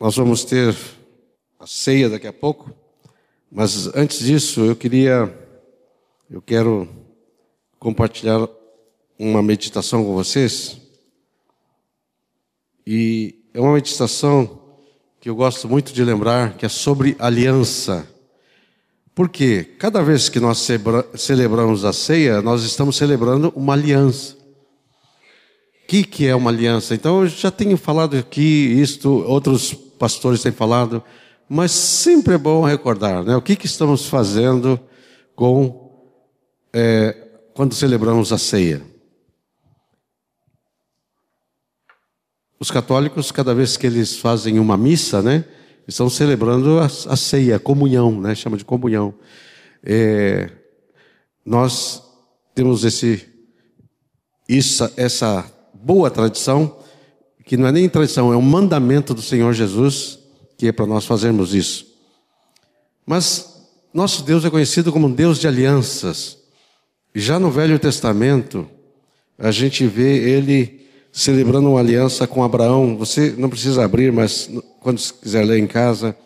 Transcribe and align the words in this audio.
Nós 0.00 0.16
vamos 0.16 0.44
ter 0.44 0.74
a 1.58 1.66
ceia 1.66 2.08
daqui 2.08 2.26
a 2.26 2.32
pouco, 2.32 2.72
mas 3.52 3.86
antes 3.94 4.20
disso 4.20 4.62
eu 4.62 4.74
queria, 4.74 5.30
eu 6.30 6.40
quero 6.40 6.88
compartilhar 7.78 8.48
uma 9.18 9.42
meditação 9.42 10.02
com 10.02 10.14
vocês. 10.14 10.80
E 12.86 13.44
é 13.52 13.60
uma 13.60 13.74
meditação 13.74 14.58
que 15.20 15.28
eu 15.28 15.34
gosto 15.34 15.68
muito 15.68 15.92
de 15.92 16.02
lembrar, 16.02 16.56
que 16.56 16.64
é 16.64 16.70
sobre 16.70 17.14
aliança. 17.18 18.08
Porque 19.14 19.64
cada 19.78 20.02
vez 20.02 20.30
que 20.30 20.40
nós 20.40 20.66
celebramos 21.14 21.84
a 21.84 21.92
ceia, 21.92 22.40
nós 22.40 22.62
estamos 22.62 22.96
celebrando 22.96 23.52
uma 23.54 23.74
aliança. 23.74 24.34
O 24.34 25.86
que, 25.86 26.04
que 26.04 26.26
é 26.26 26.34
uma 26.34 26.48
aliança? 26.48 26.94
Então, 26.94 27.20
eu 27.20 27.28
já 27.28 27.50
tenho 27.50 27.76
falado 27.76 28.16
aqui 28.16 28.40
isto, 28.80 29.10
outros 29.26 29.89
pastores 30.00 30.42
têm 30.42 30.50
falado, 30.50 31.04
mas 31.46 31.70
sempre 31.72 32.34
é 32.34 32.38
bom 32.38 32.64
recordar, 32.64 33.22
né? 33.22 33.36
O 33.36 33.42
que, 33.42 33.54
que 33.54 33.66
estamos 33.66 34.06
fazendo 34.06 34.80
com 35.36 36.08
é, 36.72 37.28
quando 37.52 37.74
celebramos 37.74 38.32
a 38.32 38.38
ceia? 38.38 38.80
Os 42.58 42.70
católicos, 42.70 43.30
cada 43.30 43.54
vez 43.54 43.76
que 43.76 43.86
eles 43.86 44.16
fazem 44.16 44.58
uma 44.58 44.76
missa, 44.76 45.20
né, 45.20 45.44
estão 45.86 46.08
celebrando 46.08 46.78
a, 46.78 46.86
a 46.86 47.16
ceia, 47.16 47.56
a 47.56 47.60
comunhão, 47.60 48.20
né, 48.20 48.34
chama 48.34 48.56
de 48.56 48.64
comunhão. 48.64 49.14
É, 49.82 50.50
nós 51.44 52.02
temos 52.54 52.84
esse, 52.84 53.26
isso, 54.48 54.90
essa 54.96 55.44
boa 55.74 56.10
tradição 56.10 56.79
que 57.50 57.56
não 57.56 57.66
é 57.66 57.72
nem 57.72 57.88
tradição, 57.88 58.32
é 58.32 58.36
um 58.36 58.42
mandamento 58.42 59.12
do 59.12 59.20
Senhor 59.20 59.52
Jesus, 59.52 60.20
que 60.56 60.68
é 60.68 60.72
para 60.72 60.86
nós 60.86 61.04
fazermos 61.04 61.52
isso. 61.52 61.84
Mas 63.04 63.66
nosso 63.92 64.22
Deus 64.22 64.44
é 64.44 64.50
conhecido 64.50 64.92
como 64.92 65.08
um 65.08 65.12
Deus 65.12 65.36
de 65.40 65.48
alianças. 65.48 66.38
Já 67.12 67.40
no 67.40 67.50
Velho 67.50 67.76
Testamento, 67.76 68.68
a 69.36 69.50
gente 69.50 69.84
vê 69.84 70.30
ele 70.30 70.86
celebrando 71.10 71.70
uma 71.70 71.80
aliança 71.80 72.24
com 72.24 72.44
Abraão. 72.44 72.96
Você 72.96 73.34
não 73.36 73.50
precisa 73.50 73.84
abrir, 73.84 74.12
mas 74.12 74.48
quando 74.78 75.02
quiser 75.14 75.44
ler 75.44 75.58
em 75.58 75.66
casa, 75.66 76.16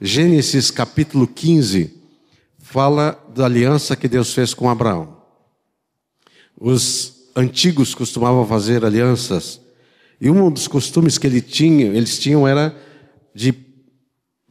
Gênesis 0.00 0.68
capítulo 0.68 1.28
15 1.28 1.96
fala 2.58 3.16
da 3.32 3.44
aliança 3.44 3.94
que 3.94 4.08
Deus 4.08 4.34
fez 4.34 4.52
com 4.52 4.68
Abraão. 4.68 5.16
Os 6.60 7.28
antigos 7.36 7.94
costumavam 7.94 8.44
fazer 8.44 8.84
alianças 8.84 9.62
e 10.22 10.30
um 10.30 10.48
dos 10.52 10.68
costumes 10.68 11.18
que 11.18 11.26
ele 11.26 11.40
tinha, 11.40 11.86
eles 11.86 12.16
tinham 12.16 12.46
era 12.46 12.72
de 13.34 13.52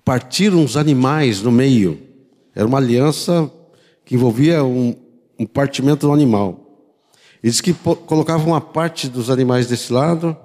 partir 0.04 0.54
uns 0.54 0.76
animais 0.76 1.42
no 1.42 1.50
meio. 1.50 1.98
Era 2.54 2.68
uma 2.68 2.78
aliança 2.78 3.50
que 4.04 4.16
envolvia 4.16 4.66
um, 4.66 4.94
um 5.40 5.46
partimento 5.46 6.08
do 6.08 6.12
animal. 6.12 6.60
Eles 7.42 7.62
que 7.62 7.74
colocavam 8.06 8.48
uma 8.48 8.60
parte 8.60 9.08
dos 9.08 9.30
animais 9.30 9.66
desse 9.66 9.94
lado, 9.94 10.36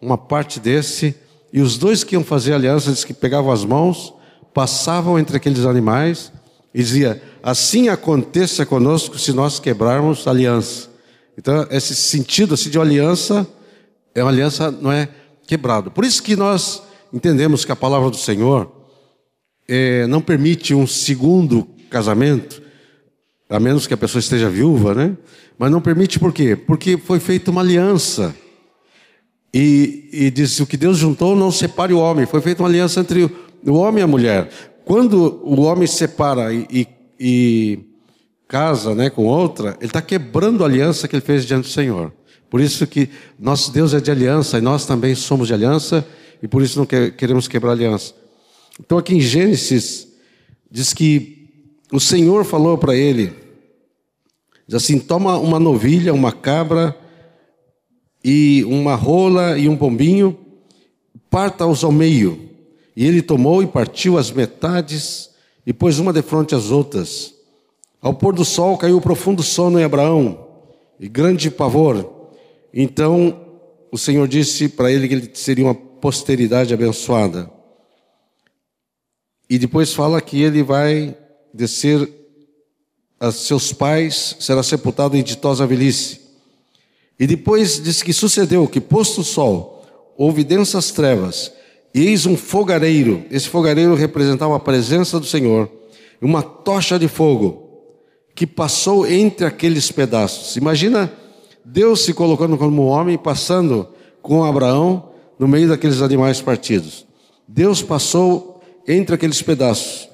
uma 0.00 0.18
parte 0.18 0.58
desse, 0.58 1.14
e 1.52 1.60
os 1.60 1.78
dois 1.78 2.02
que 2.02 2.16
iam 2.16 2.24
fazer 2.24 2.52
aliança, 2.52 2.88
eles 2.88 3.04
que 3.04 3.14
pegavam 3.14 3.52
as 3.52 3.64
mãos, 3.64 4.12
passavam 4.52 5.16
entre 5.16 5.36
aqueles 5.36 5.64
animais 5.64 6.32
e 6.74 6.82
dizia: 6.82 7.22
assim 7.40 7.88
aconteça 7.88 8.66
conosco 8.66 9.16
se 9.16 9.32
nós 9.32 9.60
quebrarmos 9.60 10.26
aliança. 10.26 10.88
Então, 11.38 11.68
esse 11.70 11.94
sentido 11.94 12.54
assim, 12.54 12.68
de 12.68 12.80
aliança 12.80 13.46
é 14.14 14.22
uma 14.22 14.30
aliança 14.30 14.70
não 14.70 14.92
é 14.92 15.08
quebrada. 15.46 15.90
Por 15.90 16.04
isso 16.04 16.22
que 16.22 16.36
nós 16.36 16.82
entendemos 17.12 17.64
que 17.64 17.72
a 17.72 17.76
palavra 17.76 18.10
do 18.10 18.16
Senhor 18.16 18.70
é, 19.68 20.06
não 20.06 20.20
permite 20.20 20.74
um 20.74 20.86
segundo 20.86 21.66
casamento, 21.90 22.62
a 23.48 23.60
menos 23.60 23.86
que 23.86 23.94
a 23.94 23.96
pessoa 23.96 24.20
esteja 24.20 24.48
viúva, 24.48 24.94
né? 24.94 25.16
Mas 25.58 25.70
não 25.70 25.80
permite 25.80 26.18
por 26.18 26.32
quê? 26.32 26.56
Porque 26.56 26.96
foi 26.96 27.20
feita 27.20 27.50
uma 27.50 27.60
aliança. 27.60 28.34
E, 29.52 30.08
e 30.12 30.30
diz: 30.30 30.58
o 30.60 30.66
que 30.66 30.76
Deus 30.76 30.96
juntou, 30.96 31.36
não 31.36 31.50
separe 31.50 31.92
o 31.92 31.98
homem. 31.98 32.24
Foi 32.24 32.40
feita 32.40 32.62
uma 32.62 32.68
aliança 32.68 33.00
entre 33.00 33.30
o 33.64 33.74
homem 33.74 34.00
e 34.00 34.04
a 34.04 34.06
mulher. 34.06 34.50
Quando 34.84 35.40
o 35.44 35.60
homem 35.62 35.86
separa 35.86 36.52
e, 36.52 36.66
e, 36.70 36.88
e 37.20 37.78
casa 38.48 38.94
né, 38.94 39.10
com 39.10 39.26
outra, 39.26 39.76
ele 39.78 39.86
está 39.86 40.02
quebrando 40.02 40.64
a 40.64 40.66
aliança 40.66 41.06
que 41.06 41.14
ele 41.14 41.24
fez 41.24 41.44
diante 41.44 41.64
do 41.64 41.72
Senhor. 41.72 42.12
Por 42.52 42.60
isso 42.60 42.86
que 42.86 43.08
nosso 43.38 43.72
Deus 43.72 43.94
é 43.94 43.98
de 43.98 44.10
aliança 44.10 44.58
e 44.58 44.60
nós 44.60 44.84
também 44.84 45.14
somos 45.14 45.48
de 45.48 45.54
aliança 45.54 46.06
e 46.42 46.46
por 46.46 46.60
isso 46.60 46.78
não 46.78 46.84
queremos 46.84 47.48
quebrar 47.48 47.72
aliança. 47.72 48.12
Então 48.78 48.98
aqui 48.98 49.14
em 49.14 49.20
Gênesis 49.22 50.06
diz 50.70 50.92
que 50.92 51.48
o 51.90 51.98
Senhor 51.98 52.44
falou 52.44 52.76
para 52.76 52.94
ele, 52.94 53.32
diz 54.68 54.74
assim: 54.74 54.98
toma 54.98 55.38
uma 55.38 55.58
novilha, 55.58 56.12
uma 56.12 56.30
cabra 56.30 56.94
e 58.22 58.62
uma 58.64 58.96
rola 58.96 59.56
e 59.56 59.66
um 59.66 59.74
pombinho, 59.74 60.38
parta-os 61.30 61.82
ao 61.82 61.90
meio. 61.90 62.50
E 62.94 63.06
ele 63.06 63.22
tomou 63.22 63.62
e 63.62 63.66
partiu 63.66 64.18
as 64.18 64.30
metades 64.30 65.30
e 65.66 65.72
pôs 65.72 65.98
uma 65.98 66.12
de 66.12 66.20
frente 66.20 66.54
às 66.54 66.70
outras. 66.70 67.32
Ao 67.98 68.12
pôr 68.12 68.34
do 68.34 68.44
sol 68.44 68.76
caiu 68.76 69.00
profundo 69.00 69.42
sono 69.42 69.80
em 69.80 69.84
Abraão 69.84 70.48
e 71.00 71.08
grande 71.08 71.50
pavor. 71.50 72.20
Então 72.72 73.40
o 73.90 73.98
Senhor 73.98 74.26
disse 74.26 74.68
para 74.68 74.90
ele 74.90 75.06
que 75.06 75.14
ele 75.14 75.30
seria 75.34 75.64
uma 75.64 75.74
posteridade 75.74 76.72
abençoada. 76.72 77.50
E 79.48 79.58
depois 79.58 79.92
fala 79.92 80.20
que 80.20 80.40
ele 80.40 80.62
vai 80.62 81.16
descer 81.52 82.08
a 83.20 83.30
seus 83.30 83.72
pais, 83.72 84.36
será 84.40 84.62
sepultado 84.62 85.16
em 85.16 85.22
ditosa 85.22 85.66
velhice. 85.66 86.20
E 87.20 87.26
depois 87.26 87.80
diz 87.80 88.02
que 88.02 88.12
sucedeu 88.12 88.66
que, 88.66 88.80
posto 88.80 89.20
o 89.20 89.24
sol, 89.24 89.84
houve 90.16 90.42
densas 90.42 90.90
trevas, 90.90 91.52
e 91.94 92.06
eis 92.06 92.26
um 92.26 92.36
fogareiro. 92.36 93.24
Esse 93.30 93.48
fogareiro 93.48 93.94
representava 93.94 94.56
a 94.56 94.60
presença 94.60 95.20
do 95.20 95.26
Senhor, 95.26 95.70
uma 96.20 96.42
tocha 96.42 96.98
de 96.98 97.06
fogo 97.06 97.62
que 98.34 98.46
passou 98.46 99.06
entre 99.06 99.46
aqueles 99.46 99.92
pedaços. 99.92 100.56
Imagina 100.56 101.12
Deus 101.64 102.04
se 102.04 102.12
colocando 102.12 102.56
como 102.56 102.86
homem, 102.86 103.16
passando 103.16 103.88
com 104.20 104.44
Abraão 104.44 105.10
no 105.38 105.46
meio 105.46 105.68
daqueles 105.68 106.02
animais 106.02 106.40
partidos. 106.40 107.06
Deus 107.46 107.82
passou 107.82 108.60
entre 108.86 109.14
aqueles 109.14 109.42
pedaços. 109.42 110.08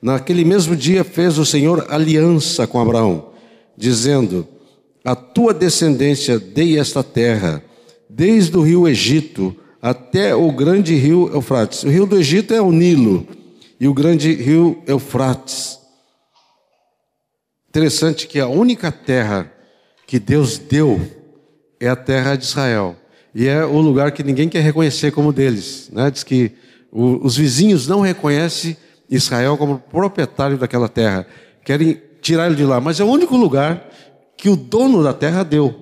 Naquele 0.00 0.44
mesmo 0.44 0.76
dia 0.76 1.02
fez 1.02 1.38
o 1.38 1.46
Senhor 1.46 1.86
aliança 1.88 2.66
com 2.66 2.80
Abraão, 2.80 3.30
dizendo: 3.76 4.46
A 5.04 5.14
tua 5.14 5.54
descendência 5.54 6.38
dei 6.38 6.78
esta 6.78 7.02
terra, 7.02 7.64
desde 8.08 8.56
o 8.56 8.62
rio 8.62 8.86
Egito 8.86 9.56
até 9.80 10.34
o 10.34 10.50
grande 10.52 10.94
rio 10.94 11.30
Eufrates. 11.32 11.82
O 11.84 11.88
rio 11.88 12.06
do 12.06 12.18
Egito 12.18 12.54
é 12.54 12.60
o 12.60 12.72
Nilo 12.72 13.26
e 13.78 13.86
o 13.88 13.94
grande 13.94 14.32
rio 14.32 14.82
Eufrates. 14.86 15.78
Interessante 17.68 18.26
que 18.26 18.38
a 18.38 18.46
única 18.46 18.92
terra 18.92 19.52
que 20.14 20.20
Deus 20.20 20.58
deu 20.58 21.00
é 21.80 21.88
a 21.88 21.96
terra 21.96 22.36
de 22.36 22.44
Israel. 22.44 22.94
E 23.34 23.48
é 23.48 23.64
o 23.64 23.80
lugar 23.80 24.12
que 24.12 24.22
ninguém 24.22 24.48
quer 24.48 24.60
reconhecer 24.60 25.10
como 25.10 25.32
deles. 25.32 25.90
Né? 25.92 26.08
Diz 26.08 26.22
que 26.22 26.52
o, 26.92 27.26
os 27.26 27.36
vizinhos 27.36 27.88
não 27.88 28.00
reconhecem 28.00 28.76
Israel 29.10 29.56
como 29.56 29.80
proprietário 29.80 30.56
daquela 30.56 30.88
terra. 30.88 31.26
Querem 31.64 32.00
tirar 32.22 32.46
ele 32.46 32.54
de 32.54 32.64
lá. 32.64 32.80
Mas 32.80 33.00
é 33.00 33.04
o 33.04 33.08
único 33.08 33.36
lugar 33.36 33.90
que 34.36 34.48
o 34.48 34.54
dono 34.54 35.02
da 35.02 35.12
terra 35.12 35.42
deu. 35.42 35.74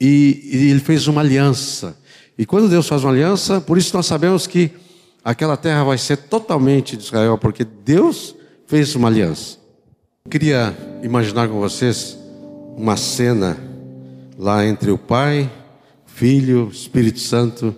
E, 0.00 0.50
e 0.52 0.70
ele 0.70 0.78
fez 0.78 1.08
uma 1.08 1.20
aliança. 1.20 1.98
E 2.38 2.46
quando 2.46 2.68
Deus 2.68 2.86
faz 2.86 3.02
uma 3.02 3.10
aliança, 3.10 3.60
por 3.60 3.76
isso 3.76 3.96
nós 3.96 4.06
sabemos 4.06 4.46
que 4.46 4.70
aquela 5.24 5.56
terra 5.56 5.82
vai 5.82 5.98
ser 5.98 6.16
totalmente 6.16 6.96
de 6.96 7.02
Israel, 7.02 7.36
porque 7.38 7.64
Deus 7.64 8.36
fez 8.68 8.94
uma 8.94 9.08
aliança. 9.08 9.58
Eu 10.24 10.30
queria 10.30 10.72
imaginar 11.02 11.48
com 11.48 11.58
vocês 11.58 12.22
uma 12.76 12.96
cena 12.96 13.56
lá 14.36 14.64
entre 14.64 14.90
o 14.90 14.98
Pai, 14.98 15.50
Filho, 16.06 16.68
Espírito 16.68 17.20
Santo, 17.20 17.74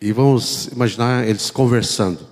e 0.00 0.12
vamos 0.12 0.66
imaginar 0.66 1.26
eles 1.26 1.50
conversando. 1.50 2.26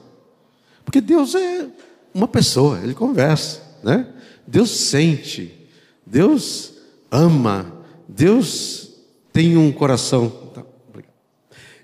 Porque 0.85 1.01
Deus 1.01 1.35
é 1.35 1.69
uma 2.13 2.29
pessoa, 2.29 2.81
ele 2.81 2.95
conversa, 2.95 3.63
né? 3.83 4.07
Deus 4.47 4.71
sente, 4.71 5.69
Deus 6.05 6.73
ama, 7.11 7.73
Deus 8.09 8.91
tem 9.33 9.57
um 9.57 9.71
coração. 9.71 10.29
Tá, 10.53 10.65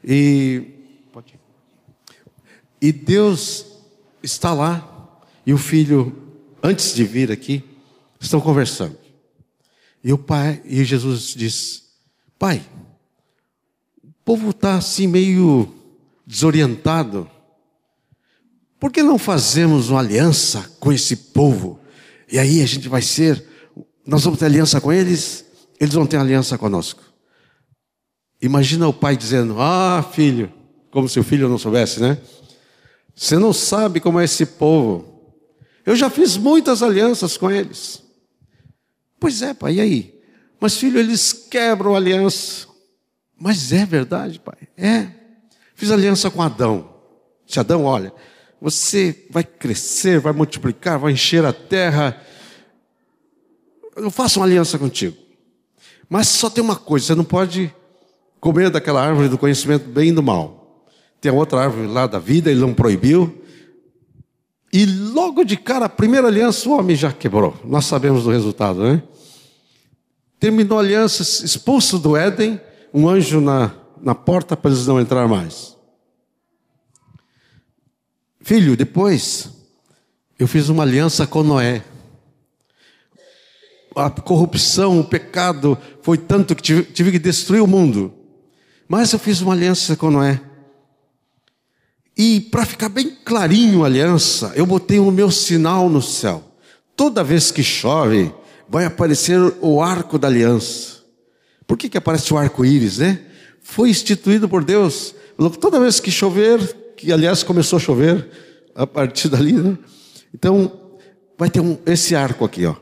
e, 0.03 0.63
e 2.81 2.93
Deus 2.93 3.67
está 4.23 4.53
lá, 4.53 5.21
e 5.47 5.53
o 5.53 5.59
filho, 5.59 6.15
antes 6.63 6.95
de 6.95 7.05
vir 7.05 7.31
aqui, 7.31 7.63
estão 8.19 8.41
conversando. 8.41 9.06
E 10.07 10.13
o 10.13 10.19
pai, 10.19 10.63
e 10.65 10.85
Jesus 10.85 11.35
diz: 11.35 11.83
Pai, 12.39 12.65
o 14.05 14.13
povo 14.25 14.51
está 14.51 14.77
assim 14.77 15.09
meio 15.09 15.75
desorientado. 16.25 17.29
Por 18.79 18.93
que 18.93 19.03
não 19.03 19.19
fazemos 19.19 19.91
uma 19.91 19.99
aliança 19.99 20.71
com 20.79 20.93
esse 20.93 21.17
povo? 21.17 21.81
E 22.31 22.39
aí 22.39 22.63
a 22.63 22.67
gente 22.67 22.89
vai 22.89 23.03
ser, 23.03 23.45
nós 24.07 24.23
vamos 24.23 24.39
ter 24.39 24.45
aliança 24.45 24.81
com 24.81 24.93
eles, 24.93 25.45
eles 25.81 25.95
vão 25.95 26.07
ter 26.07 26.19
aliança 26.19 26.57
conosco. 26.57 27.03
Imagina 28.41 28.87
o 28.87 28.93
pai 28.93 29.17
dizendo: 29.17 29.57
Ah, 29.59 30.09
filho, 30.13 30.53
como 30.93 31.09
se 31.09 31.19
o 31.19 31.25
filho 31.25 31.49
não 31.49 31.59
soubesse, 31.59 31.99
né? 31.99 32.17
Você 33.13 33.41
não 33.41 33.53
sabe 33.53 33.99
como 33.99 34.21
é 34.21 34.25
esse 34.25 34.47
povo. 34.47 35.35
Eu 35.85 35.97
já 35.97 36.09
fiz 36.09 36.37
muitas 36.37 36.81
alianças 36.81 37.37
com 37.37 37.51
eles. 37.51 38.06
Pois 39.19 39.43
é, 39.43 39.55
pai, 39.55 39.75
e 39.75 39.81
aí? 39.81 40.21
Mas, 40.61 40.77
filho, 40.77 40.99
eles 40.99 41.33
quebram 41.33 41.95
a 41.95 41.99
aliança. 41.99 42.67
Mas 43.39 43.73
é 43.73 43.85
verdade, 43.85 44.41
pai. 44.41 44.69
É. 44.77 45.09
Fiz 45.75 45.91
aliança 45.91 46.31
com 46.31 46.43
Adão. 46.43 46.95
Se 47.47 47.61
Adão, 47.61 47.85
olha, 47.85 48.13
você 48.61 49.27
vai 49.31 49.45
crescer, 49.45 50.19
vai 50.19 50.33
multiplicar, 50.33 50.99
vai 50.99 51.13
encher 51.13 51.45
a 51.45 51.53
terra. 51.53 52.21
Eu 53.95 54.11
faço 54.11 54.41
uma 54.41 54.47
aliança 54.47 54.79
contigo. 54.79 55.17
Mas 56.09 56.29
só 56.29 56.49
tem 56.49 56.65
uma 56.65 56.77
coisa: 56.77 57.07
você 57.07 57.15
não 57.15 57.25
pode 57.25 57.75
comer 58.41 58.71
daquela 58.71 59.07
árvore 59.07 59.29
do 59.29 59.39
conhecimento 59.39 59.89
bem 59.89 60.09
e 60.09 60.13
do 60.13 60.23
mal. 60.23 60.87
Tem 61.21 61.31
a 61.31 61.35
outra 61.35 61.61
árvore 61.61 61.87
lá 61.87 62.07
da 62.07 62.19
vida, 62.19 62.51
ele 62.51 62.61
não 62.61 62.73
proibiu. 62.73 63.43
E 64.77 64.85
logo 64.85 65.43
de 65.43 65.57
cara, 65.57 65.87
a 65.87 65.89
primeira 65.89 66.27
aliança, 66.27 66.69
o 66.69 66.73
homem 66.79 66.95
já 66.95 67.11
quebrou. 67.11 67.59
Nós 67.65 67.87
sabemos 67.87 68.25
do 68.25 68.31
resultado, 68.31 68.83
né? 68.83 69.03
Terminou 70.39 70.77
a 70.77 70.83
aliança, 70.83 71.23
expulso 71.23 71.99
do 71.99 72.15
Éden, 72.15 72.61
um 72.93 73.09
anjo 73.09 73.41
na, 73.41 73.73
na 74.03 74.15
porta 74.15 74.55
para 74.55 74.71
eles 74.71 74.87
não 74.87 75.01
entrar 75.01 75.27
mais. 75.27 75.75
Filho, 78.43 78.77
depois 78.77 79.51
eu 80.39 80.47
fiz 80.47 80.69
uma 80.69 80.83
aliança 80.83 81.27
com 81.27 81.43
Noé. 81.43 81.83
A 83.97 84.11
corrupção, 84.11 85.01
o 85.01 85.05
pecado 85.05 85.79
foi 86.03 86.19
tanto 86.19 86.55
que 86.55 86.63
tive, 86.63 86.83
tive 86.83 87.13
que 87.13 87.19
destruir 87.19 87.63
o 87.63 87.67
mundo. 87.67 88.13
Mas 88.87 89.11
eu 89.15 89.19
fiz 89.19 89.41
uma 89.41 89.55
aliança 89.55 89.97
com 89.97 90.11
Noé. 90.11 90.39
E 92.17 92.41
para 92.41 92.65
ficar 92.65 92.89
bem 92.89 93.15
clarinho 93.25 93.83
a 93.83 93.87
aliança, 93.87 94.53
eu 94.57 94.65
botei 94.65 94.99
o 94.99 95.11
meu 95.11 95.31
sinal 95.31 95.89
no 95.91 96.01
céu. 96.01 96.43
Toda 96.97 97.23
vez 97.23 97.51
que 97.51 97.63
chove, 97.63 98.33
vai 98.69 98.87
aparecer 98.87 99.39
o 99.61 99.83
arco 99.83 100.19
da 100.19 100.27
aliança. 100.27 101.01
Por 101.67 101.77
que, 101.77 101.91
que 101.91 101.99
aparece 101.99 102.33
o 102.33 102.39
arco-íris, 102.39 102.99
né? 102.99 103.21
Foi 103.61 103.91
instituído 103.91 104.49
por 104.49 104.65
Deus. 104.65 105.15
Toda 105.61 105.79
vez 105.79 106.01
que 106.01 106.11
chover, 106.11 106.95
que 106.97 107.13
aliás 107.13 107.43
começou 107.43 107.77
a 107.77 107.81
chover 107.81 108.27
a 108.75 108.87
partir 108.87 109.29
dali, 109.29 109.53
né? 109.53 109.77
Então, 110.35 110.73
vai 111.37 111.51
ter 111.51 111.61
um, 111.61 111.77
esse 111.85 112.15
arco 112.15 112.45
aqui, 112.45 112.65
ó. 112.65 112.77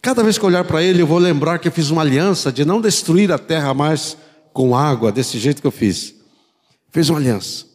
Cada 0.00 0.22
vez 0.22 0.38
que 0.38 0.44
eu 0.44 0.48
olhar 0.48 0.62
para 0.64 0.82
ele, 0.82 1.02
eu 1.02 1.06
vou 1.06 1.18
lembrar 1.18 1.58
que 1.58 1.66
eu 1.66 1.72
fiz 1.72 1.90
uma 1.90 2.02
aliança 2.02 2.52
de 2.52 2.64
não 2.64 2.80
destruir 2.80 3.32
a 3.32 3.38
terra 3.38 3.74
mais 3.74 4.16
com 4.52 4.76
água, 4.76 5.10
desse 5.10 5.38
jeito 5.38 5.60
que 5.60 5.66
eu 5.66 5.72
fiz. 5.72 6.14
Fez 6.90 7.08
uma 7.10 7.18
aliança. 7.18 7.67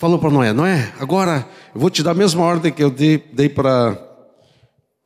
Falou 0.00 0.18
para 0.18 0.30
Noé: 0.30 0.50
Noé, 0.54 0.94
agora 0.98 1.46
eu 1.74 1.78
vou 1.78 1.90
te 1.90 2.02
dar 2.02 2.12
a 2.12 2.14
mesma 2.14 2.42
ordem 2.42 2.72
que 2.72 2.82
eu 2.82 2.90
dei, 2.90 3.22
dei 3.34 3.50
para 3.50 3.98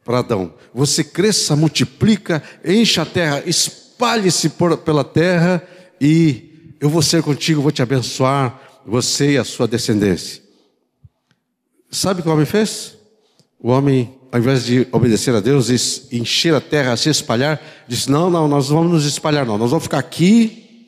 Adão. 0.06 0.54
Você 0.72 1.02
cresça, 1.02 1.56
multiplica, 1.56 2.40
encha 2.64 3.02
a 3.02 3.04
terra, 3.04 3.42
espalhe-se 3.44 4.50
pela 4.84 5.02
terra 5.02 5.60
e 6.00 6.76
eu 6.80 6.88
vou 6.88 7.02
ser 7.02 7.24
contigo, 7.24 7.60
vou 7.60 7.72
te 7.72 7.82
abençoar, 7.82 8.56
você 8.86 9.32
e 9.32 9.36
a 9.36 9.42
sua 9.42 9.66
descendência. 9.66 10.40
Sabe 11.90 12.20
o 12.20 12.22
que 12.22 12.28
o 12.28 12.32
homem 12.32 12.46
fez? 12.46 12.96
O 13.58 13.70
homem, 13.70 14.14
ao 14.30 14.38
invés 14.38 14.64
de 14.64 14.86
obedecer 14.92 15.34
a 15.34 15.40
Deus 15.40 15.70
e 15.70 16.16
encher 16.16 16.54
a 16.54 16.60
terra, 16.60 16.96
se 16.96 17.08
espalhar, 17.08 17.60
disse: 17.88 18.08
Não, 18.08 18.30
não, 18.30 18.46
nós 18.46 18.70
não 18.70 18.76
vamos 18.76 18.92
nos 18.92 19.06
espalhar, 19.06 19.44
não. 19.44 19.58
Nós 19.58 19.70
vamos 19.70 19.82
ficar 19.82 19.98
aqui. 19.98 20.86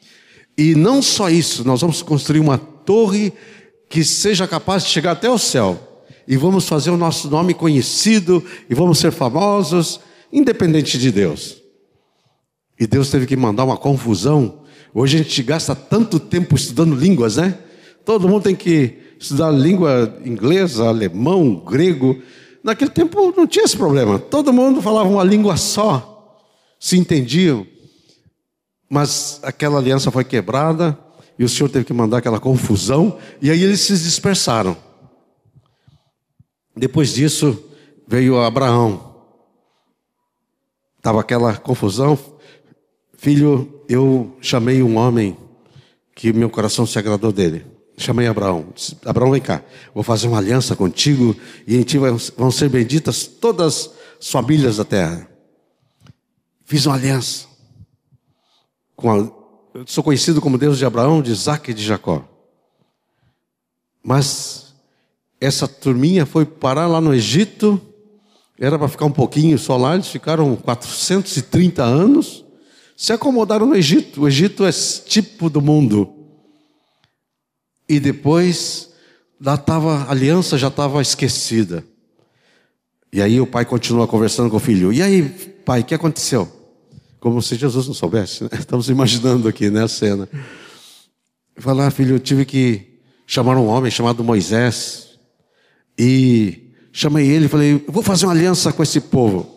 E 0.57 0.77
não 0.77 1.03
só 1.03 1.29
isso, 1.29 1.67
nós 1.67 1.81
vamos 1.81 2.03
construir 2.03 2.39
uma 2.39 2.57
torre 2.57 3.33
que 3.89 4.05
seja 4.05 4.47
capaz 4.47 4.85
de 4.85 4.91
chegar 4.91 5.13
até 5.13 5.31
o 5.31 5.39
céu. 5.39 6.05
E 6.27 6.37
vamos 6.37 6.69
fazer 6.69 6.91
o 6.91 6.97
nosso 6.97 7.31
nome 7.31 7.55
conhecido 7.55 8.45
e 8.69 8.75
vamos 8.75 8.99
ser 8.99 9.13
famosos, 9.13 10.01
independente 10.33 10.99
de 10.99 11.13
Deus. 11.13 11.63
E 12.79 12.87
Deus 12.87 13.11
teve 13.11 13.27
que 13.27 13.37
mandar 13.37 13.65
uma 13.65 13.77
confusão. 13.77 14.63
Hoje 14.93 15.17
a 15.17 15.23
gente 15.23 15.43
gasta 15.43 15.75
tanto 15.75 16.19
tempo 16.19 16.57
estudando 16.57 16.97
línguas, 16.97 17.37
né? 17.37 17.59
Todo 18.05 18.29
mundo 18.29 18.43
tem 18.43 18.55
que 18.55 18.99
estudar 19.19 19.51
língua 19.51 20.19
inglesa, 20.25 20.89
alemão, 20.89 21.55
grego. 21.57 22.21
Naquele 22.63 22.91
tempo 22.91 23.33
não 23.37 23.47
tinha 23.47 23.65
esse 23.65 23.77
problema. 23.77 24.19
Todo 24.19 24.53
mundo 24.53 24.83
falava 24.83 25.09
uma 25.09 25.25
língua 25.25 25.57
só, 25.57 26.41
se 26.79 26.99
entendiam. 26.99 27.67
Mas 28.91 29.41
aquela 29.43 29.79
aliança 29.79 30.11
foi 30.11 30.25
quebrada 30.25 30.99
e 31.39 31.45
o 31.45 31.49
Senhor 31.49 31.69
teve 31.69 31.85
que 31.85 31.93
mandar 31.93 32.19
aquela 32.19 32.41
confusão 32.41 33.19
e 33.41 33.51
aí 33.51 33.63
eles 33.63 33.81
se 33.81 33.93
dispersaram. 33.93 34.77
Depois 36.75 37.15
disso 37.15 37.63
veio 38.07 38.39
Abraão. 38.41 39.15
Estava 40.99 41.21
aquela 41.21 41.57
confusão. 41.57 42.19
Filho, 43.17 43.83
eu 43.89 44.37
chamei 44.41 44.83
um 44.83 44.97
homem 44.97 45.37
que 46.15 46.33
meu 46.33 46.51
coração 46.51 46.87
se 46.87 46.99
agradou 46.99 47.33
dele. 47.33 47.65
Chamei 47.97 48.27
Abraão. 48.27 48.69
Disse, 48.75 48.97
Abraão, 49.05 49.31
vem 49.31 49.41
cá. 49.41 49.63
Vou 49.95 50.03
fazer 50.03 50.29
uma 50.29 50.39
aliança 50.39 50.77
contigo 50.77 51.37
e 51.67 51.77
em 51.77 51.83
ti 51.83 51.99
vão 51.99 52.51
ser 52.51 52.69
benditas 52.69 53.27
todas 53.27 53.91
as 54.21 54.31
famílias 54.31 54.77
da 54.77 54.85
terra. 54.85 55.29
Fiz 56.65 56.85
uma 56.85 56.97
aliança. 56.97 57.47
Com 58.95 59.11
a, 59.11 59.46
sou 59.87 60.03
conhecido 60.03 60.41
como 60.41 60.57
Deus 60.57 60.79
de 60.79 60.85
Abraão, 60.85 61.21
de 61.21 61.33
Isaac 61.33 61.71
e 61.71 61.75
de 61.75 61.85
Jacó. 61.85 62.25
Mas 64.03 64.75
essa 65.41 65.67
turminha 65.67 66.25
foi 66.25 66.47
parar 66.47 66.87
lá 66.87 67.01
no 67.01 67.13
Egito. 67.13 67.81
Era 68.59 68.79
para 68.79 68.89
ficar 68.89 69.05
um 69.05 69.13
pouquinho 69.13 69.59
só 69.59 69.77
lá. 69.77 69.95
Eles 69.95 70.09
ficaram 70.09 70.57
430 70.57 71.83
anos. 71.83 72.45
Se 72.97 73.13
acomodaram 73.13 73.67
no 73.67 73.77
Egito. 73.77 74.23
O 74.23 74.29
Egito 74.29 74.65
é 74.65 74.71
tipo 74.73 75.51
do 75.51 75.61
mundo. 75.61 76.15
E 77.89 78.01
depois, 78.01 78.91
lá 79.41 79.55
estava, 79.55 80.05
a 80.05 80.11
aliança 80.11 80.57
já 80.57 80.69
estava 80.69 81.03
esquecida. 81.03 81.85
E 83.13 83.21
aí 83.21 83.41
o 83.41 83.47
pai 83.47 83.65
continua 83.65 84.07
conversando 84.09 84.51
com 84.51 84.57
o 84.57 84.61
filho. 84.61 84.93
E 84.93 85.03
aí, 85.03 85.23
pai, 85.65 85.81
o 85.81 85.85
que 85.85 85.95
aconteceu? 85.95 86.56
Como 87.21 87.41
se 87.43 87.57
Jesus 87.57 87.87
não 87.87 87.95
soubesse, 87.95 88.45
né? 88.45 88.51
Estamos 88.59 88.89
imaginando 88.89 89.49
aqui, 89.49 89.71
né, 89.71 89.85
a 89.85 89.89
cena. 89.89 90.29
Falar, 91.57 91.91
filho, 91.91 92.17
eu 92.17 92.21
tive 92.21 92.45
que 92.45 93.01
chamar 93.27 93.57
um 93.57 93.67
homem 93.67 93.91
chamado 93.91 94.23
Moisés. 94.23 95.19
E 95.99 96.73
chamei 96.93 97.27
ele 97.27 97.47
e 97.47 97.49
falei, 97.49 97.85
vou 97.89 98.03
fazer 98.03 98.27
uma 98.27 98.33
aliança 98.33 98.73
com 98.73 98.83
esse 98.83 99.01
povo. 99.01 99.57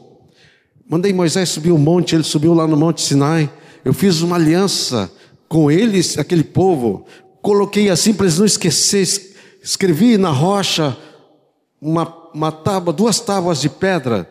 Mandei 0.90 1.14
Moisés 1.14 1.50
subir 1.50 1.72
o 1.72 1.76
um 1.76 1.80
monte, 1.80 2.16
ele 2.16 2.24
subiu 2.24 2.54
lá 2.54 2.66
no 2.66 2.76
Monte 2.76 3.02
Sinai. 3.02 3.52
Eu 3.86 3.94
fiz 3.94 4.22
uma 4.22 4.36
aliança 4.36 5.12
com 5.48 5.70
eles, 5.70 6.18
aquele 6.18 6.44
povo, 6.44 7.06
coloquei 7.42 7.90
assim 7.90 8.14
para 8.14 8.26
eles 8.26 8.38
não 8.38 8.46
esquecer, 8.46 9.36
escrevi 9.64 10.18
na 10.18 10.30
rocha 10.30 10.96
uma, 11.82 12.14
uma 12.34 12.52
tábua, 12.52 12.94
duas 12.94 13.20
tábuas 13.20 13.62
de 13.62 13.70
pedra, 13.70 14.30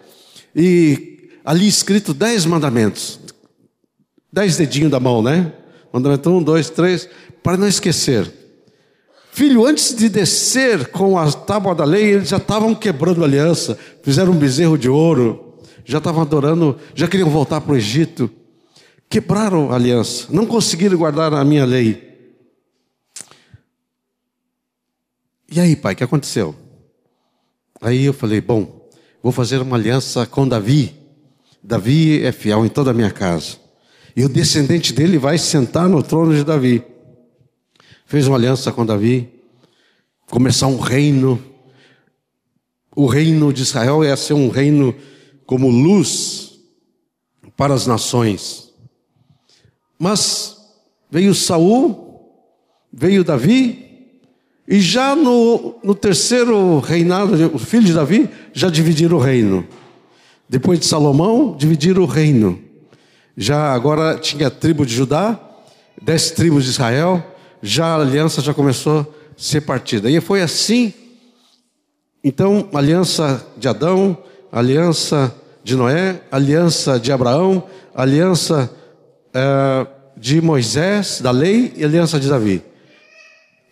e 0.55 1.18
ali 1.49 1.67
escrito 1.67 2.13
dez 2.13 2.45
mandamentos, 2.45 3.19
dez 4.31 4.59
dedinhos 4.59 4.91
da 4.91 5.01
mão, 5.01 5.23
né? 5.23 5.51
Mandamento 5.91 6.29
um, 6.29 6.43
dois, 6.43 6.69
três, 6.69 7.09
para 7.43 7.57
não 7.57 7.67
esquecer. 7.67 8.31
Filho, 9.33 9.65
antes 9.65 9.97
de 9.97 10.11
descer 10.11 10.89
com 10.89 11.17
a 11.17 11.33
tábua 11.33 11.75
da 11.75 11.87
lei, 11.87 12.13
eles 12.13 12.29
já 12.29 12.37
estavam 12.37 12.75
quebrando 12.75 13.25
aliança, 13.25 13.79
fizeram 14.03 14.33
um 14.33 14.37
bezerro 14.37 14.77
de 14.77 14.91
ouro, 14.91 15.59
já 15.87 15.97
estavam 15.97 16.21
adorando, 16.21 16.79
já 16.95 17.09
queriam 17.09 17.31
voltar 17.31 17.63
para 17.63 17.73
o 17.73 17.77
Egito, 17.77 18.31
quebraram 19.09 19.73
a 19.73 19.77
aliança, 19.77 20.27
não 20.29 20.45
conseguiram 20.45 20.99
guardar 20.99 21.33
a 21.33 21.43
minha 21.47 21.65
lei. 21.65 22.29
E 25.51 25.59
aí, 25.59 25.75
pai, 25.75 25.95
o 25.95 25.97
que 25.97 26.05
aconteceu? 26.05 26.55
Aí 27.81 28.05
eu 28.05 28.13
falei: 28.13 28.39
bom, 28.39 28.87
vou 29.23 29.33
fazer 29.33 29.63
uma 29.63 29.79
aliança 29.79 30.27
com 30.27 30.47
Davi. 30.47 30.98
Davi 31.69 32.25
é 32.25 32.33
fiel 32.33 32.65
em 32.65 32.69
toda 32.71 32.93
a 32.93 32.95
minha 32.95 33.11
casa. 33.11 33.59
E 34.17 34.25
o 34.25 34.29
descendente 34.29 34.91
dele 34.91 35.19
vai 35.19 35.37
sentar 35.37 35.87
no 35.87 36.03
trono 36.03 36.35
de 36.35 36.43
Davi. 36.43 36.83
Fez 38.07 38.27
uma 38.27 38.39
aliança 38.39 38.73
com 38.73 38.87
Davi, 38.87 39.29
começar 40.31 40.67
um 40.67 40.79
reino. 40.79 41.39
O 42.97 43.05
reino 43.05 43.53
de 43.53 43.61
Israel 43.61 44.03
ia 44.03 44.17
ser 44.17 44.33
um 44.33 44.49
reino 44.49 44.95
como 45.45 45.69
luz 45.69 46.59
para 47.55 47.75
as 47.75 47.87
nações. 47.87 48.73
Mas 49.99 50.57
veio 51.11 51.35
Saul, 51.35 52.33
veio 52.91 53.23
Davi, 53.23 53.85
E 54.67 54.81
já 54.81 55.15
no, 55.15 55.79
no 55.85 55.95
terceiro 55.95 56.79
reinado, 56.79 57.35
os 57.55 57.65
filhos 57.65 57.89
de 57.89 57.95
Davi 57.95 58.29
já 58.55 58.71
dividiram 58.71 59.19
o 59.19 59.21
reino. 59.21 59.69
Depois 60.49 60.81
de 60.81 60.87
Salomão, 60.87 61.55
dividiram 61.57 62.03
o 62.03 62.07
reino. 62.07 62.59
Já 63.37 63.73
agora 63.73 64.19
tinha 64.19 64.47
a 64.47 64.51
tribo 64.51 64.87
de 64.87 64.95
Judá, 64.95 65.39
dez 66.01 66.31
tribos 66.31 66.65
de 66.65 66.71
Israel, 66.71 67.23
já 67.63 67.87
a 67.87 68.01
aliança 68.01 68.41
já 68.41 68.55
começou 68.55 69.01
a 69.01 69.07
ser 69.37 69.61
partida. 69.61 70.11
E 70.11 70.21
foi 70.21 70.43
assim. 70.43 70.93
Então, 72.25 72.69
aliança 72.73 73.47
de 73.57 73.69
Adão, 73.69 74.17
aliança 74.51 75.35
de 75.63 75.77
Noé, 75.77 76.21
aliança 76.31 76.99
de 76.99 77.13
Abraão, 77.13 77.63
aliança 77.95 78.71
é, 79.35 79.87
de 80.17 80.41
Moisés, 80.41 81.21
da 81.21 81.31
lei, 81.31 81.73
e 81.77 81.85
aliança 81.85 82.19
de 82.19 82.29
Davi. 82.29 82.63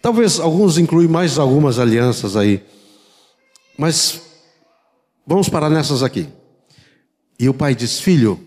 Talvez 0.00 0.38
alguns 0.38 0.78
incluem 0.78 1.08
mais 1.08 1.38
algumas 1.38 1.78
alianças 1.78 2.36
aí. 2.36 2.62
Mas 3.76 4.20
vamos 5.26 5.48
parar 5.48 5.68
nessas 5.68 6.02
aqui. 6.02 6.28
E 7.38 7.48
o 7.48 7.54
pai 7.54 7.74
diz: 7.74 8.00
Filho, 8.00 8.40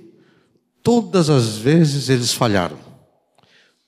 todas 0.83 1.29
as 1.29 1.57
vezes 1.57 2.09
eles 2.09 2.33
falharam. 2.33 2.77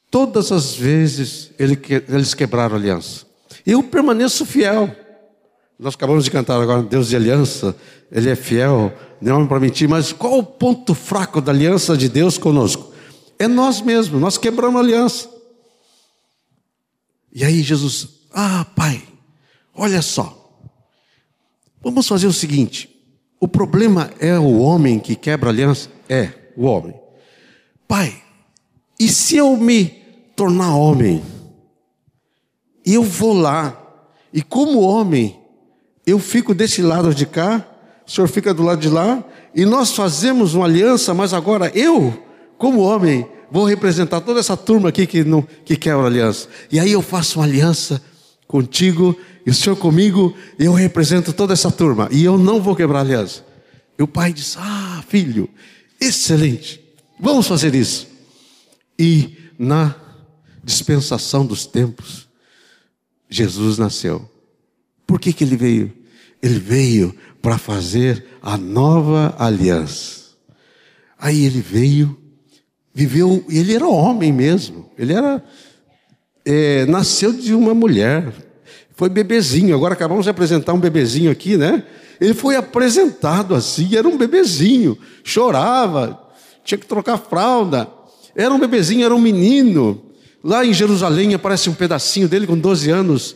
Todas 0.10 0.52
as 0.52 0.76
vezes 0.76 1.52
eles 1.58 2.34
quebraram 2.34 2.76
a 2.76 2.78
aliança. 2.78 3.26
Eu 3.66 3.82
permaneço 3.82 4.46
fiel. 4.46 4.94
Nós 5.80 5.96
acabamos 5.96 6.26
de 6.26 6.32
cantar 6.32 6.62
agora, 6.62 6.84
Deus 6.84 7.08
de 7.08 7.16
aliança, 7.16 7.76
Ele 8.12 8.30
é 8.30 8.36
fiel, 8.36 8.94
não 9.20 9.32
é 9.32 9.36
homem 9.36 9.48
para 9.48 9.60
mentir, 9.60 9.90
mas 9.90 10.14
qual 10.14 10.38
o 10.38 10.44
ponto 10.44 10.94
fraco 10.94 11.42
da 11.42 11.52
aliança 11.52 11.98
de 11.98 12.08
Deus 12.08 12.38
conosco? 12.38 12.94
É 13.40 13.48
nós 13.48 13.82
mesmos, 13.82 14.22
nós 14.22 14.38
quebramos 14.38 14.80
a 14.80 14.84
aliança. 14.84 15.28
E 17.34 17.44
aí 17.44 17.64
Jesus, 17.64 18.10
ah, 18.32 18.64
pai, 18.76 19.02
olha 19.74 20.04
só. 20.04 20.38
Vamos 21.82 22.08
fazer 22.08 22.28
o 22.28 22.34
seguinte: 22.34 22.91
o 23.42 23.48
problema 23.48 24.12
é 24.20 24.38
o 24.38 24.60
homem 24.60 25.00
que 25.00 25.16
quebra 25.16 25.50
aliança? 25.50 25.90
É, 26.08 26.30
o 26.56 26.66
homem. 26.66 26.94
Pai, 27.88 28.14
e 29.00 29.08
se 29.08 29.36
eu 29.36 29.58
me 29.58 29.86
tornar 30.36 30.76
homem? 30.76 31.24
E 32.86 32.94
eu 32.94 33.02
vou 33.04 33.34
lá, 33.34 33.76
e 34.32 34.44
como 34.44 34.80
homem, 34.82 35.40
eu 36.06 36.20
fico 36.20 36.54
desse 36.54 36.84
lado 36.84 37.16
de 37.16 37.26
cá, 37.26 37.68
o 38.08 38.12
senhor 38.12 38.28
fica 38.28 38.54
do 38.54 38.62
lado 38.62 38.80
de 38.80 38.90
lá, 38.90 39.24
e 39.56 39.66
nós 39.66 39.92
fazemos 39.96 40.54
uma 40.54 40.66
aliança, 40.66 41.12
mas 41.12 41.34
agora 41.34 41.72
eu, 41.74 42.14
como 42.60 42.82
homem, 42.82 43.28
vou 43.50 43.66
representar 43.66 44.22
toda 44.22 44.40
essa 44.40 44.56
turma 44.56 44.90
aqui 44.90 45.08
que, 45.08 45.24
não, 45.24 45.42
que 45.66 45.76
quebra 45.76 46.06
aliança. 46.06 46.48
E 46.72 46.80
aí 46.80 46.92
eu 46.92 47.02
faço 47.02 47.40
uma 47.40 47.46
aliança 47.46 48.00
contigo 48.48 49.18
e 49.46 49.50
o 49.50 49.54
senhor 49.54 49.76
comigo, 49.76 50.36
eu 50.58 50.74
represento 50.74 51.34
toda 51.34 51.54
essa 51.54 51.72
turma. 51.72 52.08
E 52.12 52.24
eu 52.24 52.38
não 52.38 52.62
vou 52.62 52.76
quebrar 52.76 53.00
aliança. 53.00 53.46
E 53.98 54.04
o 54.04 54.08
pai 54.08 54.34
diz: 54.34 54.56
Ah, 54.58 55.04
filho, 55.08 55.50
excelente, 56.00 56.82
vamos 57.20 57.48
fazer 57.48 57.74
isso. 57.76 58.08
E 58.98 59.38
na 59.58 59.96
dispensação 60.64 61.46
dos 61.46 61.66
tempos, 61.66 62.28
Jesus 63.30 63.78
nasceu. 63.78 64.30
Por 65.08 65.20
que, 65.20 65.34
que 65.34 65.44
ele 65.44 65.58
veio? 65.58 65.92
Ele 66.42 66.60
veio 66.60 67.16
para 67.42 67.58
fazer 67.58 68.26
a 68.42 68.58
nova 68.58 69.36
aliança. 69.38 70.22
Aí 71.18 71.46
ele 71.46 71.62
veio 71.62 72.22
viveu, 72.94 73.44
ele 73.50 73.74
era 73.74 73.88
homem 73.88 74.32
mesmo, 74.32 74.90
ele 74.98 75.14
era, 75.14 75.44
é, 76.46 76.86
nasceu 76.86 77.34
de 77.34 77.54
uma 77.54 77.74
mulher, 77.74 78.34
foi 79.02 79.10
bebezinho, 79.10 79.74
agora 79.74 79.96
acabamos 79.96 80.26
de 80.26 80.30
apresentar 80.30 80.74
um 80.74 80.80
bebezinho 80.80 81.32
aqui, 81.32 81.58
né? 81.58 81.84
Ele 82.20 82.36
foi 82.36 82.56
apresentado 82.56 83.56
assim, 83.56 83.96
era 83.96 84.08
um 84.08 84.16
bebezinho, 84.16 84.96
chorava, 85.24 86.22
tinha 86.64 86.78
que 86.78 86.86
trocar 86.86 87.18
fralda, 87.18 87.90
era 88.36 88.54
um 88.54 88.60
bebezinho, 88.60 89.04
era 89.04 89.16
um 89.16 89.20
menino. 89.20 90.12
Lá 90.44 90.64
em 90.64 90.72
Jerusalém 90.72 91.34
aparece 91.34 91.68
um 91.68 91.74
pedacinho 91.74 92.30
dele 92.30 92.46
com 92.46 92.56
12 92.56 92.92
anos. 92.92 93.36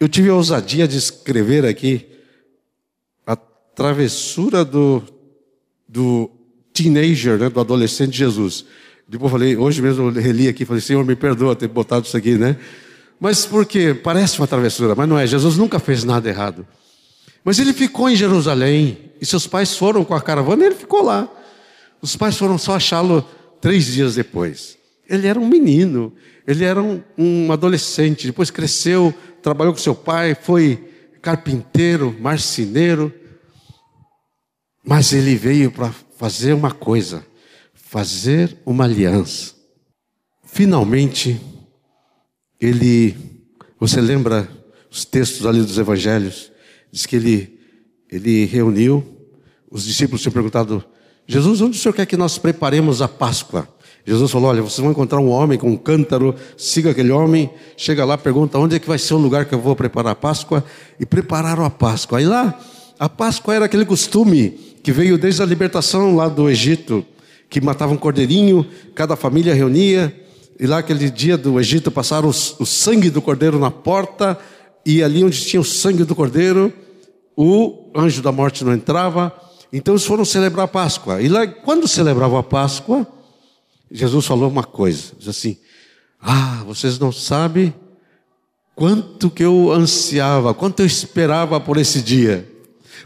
Eu 0.00 0.08
tive 0.08 0.28
a 0.28 0.34
ousadia 0.34 0.88
de 0.88 0.98
escrever 0.98 1.64
aqui 1.64 2.08
a 3.24 3.36
travessura 3.36 4.64
do, 4.64 5.04
do 5.88 6.28
teenager, 6.72 7.38
né, 7.38 7.48
do 7.48 7.60
adolescente 7.60 8.18
Jesus. 8.18 8.64
Depois 9.08 9.32
eu 9.32 9.38
falei, 9.38 9.56
hoje 9.56 9.80
mesmo 9.80 10.08
eu 10.08 10.12
reli 10.12 10.48
aqui, 10.48 10.64
falei, 10.64 10.82
Senhor, 10.82 11.04
me 11.04 11.14
perdoa 11.14 11.54
ter 11.54 11.68
botado 11.68 12.06
isso 12.06 12.16
aqui, 12.16 12.36
né? 12.36 12.56
Mas 13.20 13.44
porque 13.44 13.94
parece 13.94 14.38
uma 14.38 14.46
travessura, 14.46 14.94
mas 14.94 15.08
não 15.08 15.18
é. 15.18 15.26
Jesus 15.26 15.56
nunca 15.56 15.78
fez 15.78 16.04
nada 16.04 16.28
errado. 16.28 16.66
Mas 17.44 17.58
ele 17.58 17.72
ficou 17.72 18.08
em 18.08 18.16
Jerusalém 18.16 19.10
e 19.20 19.26
seus 19.26 19.46
pais 19.46 19.76
foram 19.76 20.04
com 20.04 20.14
a 20.14 20.20
caravana 20.20 20.62
e 20.62 20.66
ele 20.66 20.74
ficou 20.74 21.02
lá. 21.02 21.28
Os 22.00 22.14
pais 22.14 22.36
foram 22.36 22.56
só 22.58 22.76
achá-lo 22.76 23.26
três 23.60 23.86
dias 23.86 24.14
depois. 24.14 24.78
Ele 25.08 25.26
era 25.26 25.38
um 25.38 25.48
menino, 25.48 26.12
ele 26.46 26.64
era 26.64 26.82
um, 26.82 27.02
um 27.16 27.50
adolescente, 27.50 28.26
depois 28.26 28.50
cresceu, 28.50 29.12
trabalhou 29.42 29.72
com 29.72 29.80
seu 29.80 29.94
pai, 29.94 30.34
foi 30.34 30.88
carpinteiro, 31.20 32.14
marceneiro. 32.20 33.12
Mas 34.84 35.12
ele 35.12 35.34
veio 35.34 35.70
para 35.70 35.92
fazer 36.16 36.52
uma 36.52 36.70
coisa, 36.70 37.24
fazer 37.74 38.56
uma 38.64 38.84
aliança. 38.84 39.54
Finalmente, 40.44 41.40
ele, 42.60 43.14
você 43.78 44.00
lembra 44.00 44.48
os 44.90 45.04
textos 45.04 45.46
ali 45.46 45.60
dos 45.60 45.78
evangelhos? 45.78 46.50
Diz 46.90 47.06
que 47.06 47.16
ele, 47.16 47.58
ele 48.10 48.44
reuniu, 48.46 49.04
os 49.70 49.84
discípulos 49.84 50.22
tinham 50.22 50.32
perguntado, 50.32 50.84
Jesus, 51.26 51.60
onde 51.60 51.76
o 51.76 51.80
Senhor 51.80 51.92
quer 51.92 52.06
que 52.06 52.16
nós 52.16 52.38
preparemos 52.38 53.02
a 53.02 53.08
Páscoa? 53.08 53.68
Jesus 54.06 54.30
falou: 54.30 54.48
Olha, 54.48 54.62
vocês 54.62 54.78
vão 54.78 54.90
encontrar 54.90 55.20
um 55.20 55.28
homem 55.28 55.58
com 55.58 55.70
um 55.70 55.76
cântaro, 55.76 56.34
siga 56.56 56.90
aquele 56.90 57.10
homem, 57.10 57.50
chega 57.76 58.04
lá, 58.04 58.16
pergunta 58.16 58.58
onde 58.58 58.76
é 58.76 58.78
que 58.78 58.88
vai 58.88 58.98
ser 58.98 59.12
o 59.12 59.18
lugar 59.18 59.44
que 59.44 59.54
eu 59.54 59.60
vou 59.60 59.76
preparar 59.76 60.12
a 60.12 60.16
Páscoa, 60.16 60.64
e 60.98 61.04
prepararam 61.04 61.64
a 61.64 61.68
Páscoa. 61.68 62.18
Aí 62.18 62.24
lá, 62.24 62.58
a 62.98 63.08
Páscoa 63.08 63.54
era 63.54 63.66
aquele 63.66 63.84
costume 63.84 64.50
que 64.82 64.90
veio 64.90 65.18
desde 65.18 65.42
a 65.42 65.46
libertação 65.46 66.16
lá 66.16 66.28
do 66.28 66.48
Egito, 66.48 67.04
que 67.50 67.60
matava 67.60 67.92
um 67.92 67.98
cordeirinho, 67.98 68.66
cada 68.94 69.14
família 69.14 69.52
reunia, 69.52 70.14
e 70.58 70.66
lá 70.66 70.78
aquele 70.78 71.10
dia 71.10 71.36
do 71.36 71.58
Egito 71.58 71.90
passaram 71.90 72.28
o 72.28 72.66
sangue 72.66 73.10
do 73.10 73.22
cordeiro 73.22 73.58
na 73.58 73.70
porta, 73.70 74.38
e 74.84 75.02
ali 75.02 75.22
onde 75.24 75.44
tinha 75.44 75.60
o 75.60 75.64
sangue 75.64 76.04
do 76.04 76.14
cordeiro, 76.14 76.72
o 77.36 77.90
anjo 77.94 78.22
da 78.22 78.32
morte 78.32 78.64
não 78.64 78.72
entrava. 78.72 79.32
Então 79.72 79.94
eles 79.94 80.04
foram 80.04 80.24
celebrar 80.24 80.64
a 80.64 80.68
Páscoa. 80.68 81.20
E 81.20 81.28
lá, 81.28 81.46
quando 81.46 81.86
celebravam 81.86 82.38
a 82.38 82.42
Páscoa, 82.42 83.06
Jesus 83.90 84.26
falou 84.26 84.48
uma 84.48 84.64
coisa: 84.64 85.12
diz 85.18 85.28
assim, 85.28 85.56
Ah, 86.20 86.62
vocês 86.66 86.98
não 86.98 87.12
sabem 87.12 87.72
quanto 88.74 89.30
que 89.30 89.44
eu 89.44 89.70
ansiava, 89.70 90.54
quanto 90.54 90.80
eu 90.80 90.86
esperava 90.86 91.60
por 91.60 91.76
esse 91.76 92.00
dia 92.00 92.48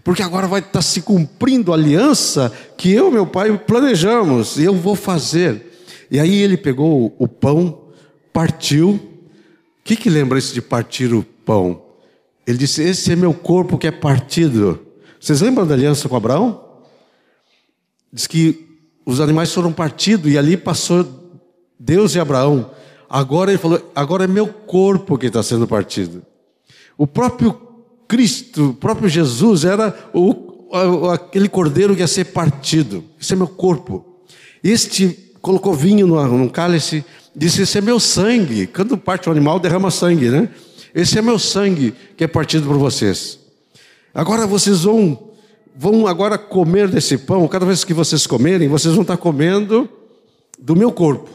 porque 0.04 0.22
agora 0.22 0.46
vai 0.46 0.60
estar 0.60 0.82
se 0.82 1.02
cumprindo 1.02 1.72
a 1.72 1.76
aliança 1.76 2.52
que 2.76 2.90
eu 2.92 3.08
e 3.08 3.12
meu 3.12 3.26
pai 3.26 3.56
planejamos, 3.56 4.56
e 4.56 4.64
eu 4.64 4.74
vou 4.74 4.96
fazer. 4.96 5.71
E 6.12 6.20
aí 6.20 6.42
ele 6.42 6.58
pegou 6.58 7.16
o 7.18 7.26
pão, 7.26 7.86
partiu. 8.34 8.90
O 8.90 9.00
que, 9.82 9.96
que 9.96 10.10
lembra 10.10 10.38
isso 10.38 10.52
de 10.52 10.60
partir 10.60 11.10
o 11.14 11.22
pão? 11.22 11.82
Ele 12.46 12.58
disse: 12.58 12.82
Esse 12.82 13.12
é 13.12 13.16
meu 13.16 13.32
corpo 13.32 13.78
que 13.78 13.86
é 13.86 13.90
partido. 13.90 14.78
Vocês 15.18 15.40
lembram 15.40 15.66
da 15.66 15.72
aliança 15.72 16.10
com 16.10 16.14
Abraão? 16.14 16.62
Diz 18.12 18.26
que 18.26 18.62
os 19.06 19.20
animais 19.20 19.54
foram 19.54 19.72
partidos 19.72 20.30
e 20.30 20.36
ali 20.36 20.54
passou 20.54 21.08
Deus 21.80 22.14
e 22.14 22.20
Abraão. 22.20 22.70
Agora 23.08 23.50
ele 23.50 23.58
falou: 23.58 23.90
Agora 23.94 24.24
é 24.24 24.28
meu 24.28 24.48
corpo 24.48 25.16
que 25.16 25.28
está 25.28 25.42
sendo 25.42 25.66
partido. 25.66 26.22
O 26.98 27.06
próprio 27.06 27.58
Cristo, 28.06 28.68
o 28.68 28.74
próprio 28.74 29.08
Jesus, 29.08 29.64
era 29.64 29.96
o, 30.12 31.08
aquele 31.08 31.48
cordeiro 31.48 31.94
que 31.94 32.02
ia 32.02 32.06
ser 32.06 32.26
partido. 32.26 33.02
Esse 33.18 33.32
é 33.32 33.36
meu 33.36 33.48
corpo. 33.48 34.04
Este 34.62 35.31
colocou 35.42 35.74
vinho 35.74 36.06
num 36.06 36.48
cálice, 36.48 37.04
disse: 37.34 37.62
Esse 37.62 37.78
é 37.78 37.80
meu 37.80 38.00
sangue. 38.00 38.66
Quando 38.68 38.96
parte 38.96 39.28
o 39.28 39.32
animal, 39.32 39.58
derrama 39.58 39.90
sangue, 39.90 40.30
né? 40.30 40.48
Esse 40.94 41.18
é 41.18 41.22
meu 41.22 41.38
sangue 41.38 41.92
que 42.16 42.24
é 42.24 42.26
partido 42.26 42.66
por 42.66 42.78
vocês. 42.78 43.38
Agora 44.14 44.46
vocês 44.46 44.84
vão, 44.84 45.30
vão 45.76 46.06
agora 46.06 46.38
comer 46.38 46.88
desse 46.88 47.18
pão. 47.18 47.46
Cada 47.48 47.66
vez 47.66 47.82
que 47.82 47.92
vocês 47.92 48.26
comerem, 48.26 48.68
vocês 48.68 48.94
vão 48.94 49.02
estar 49.02 49.16
comendo 49.16 49.88
do 50.58 50.76
meu 50.76 50.92
corpo. 50.92 51.28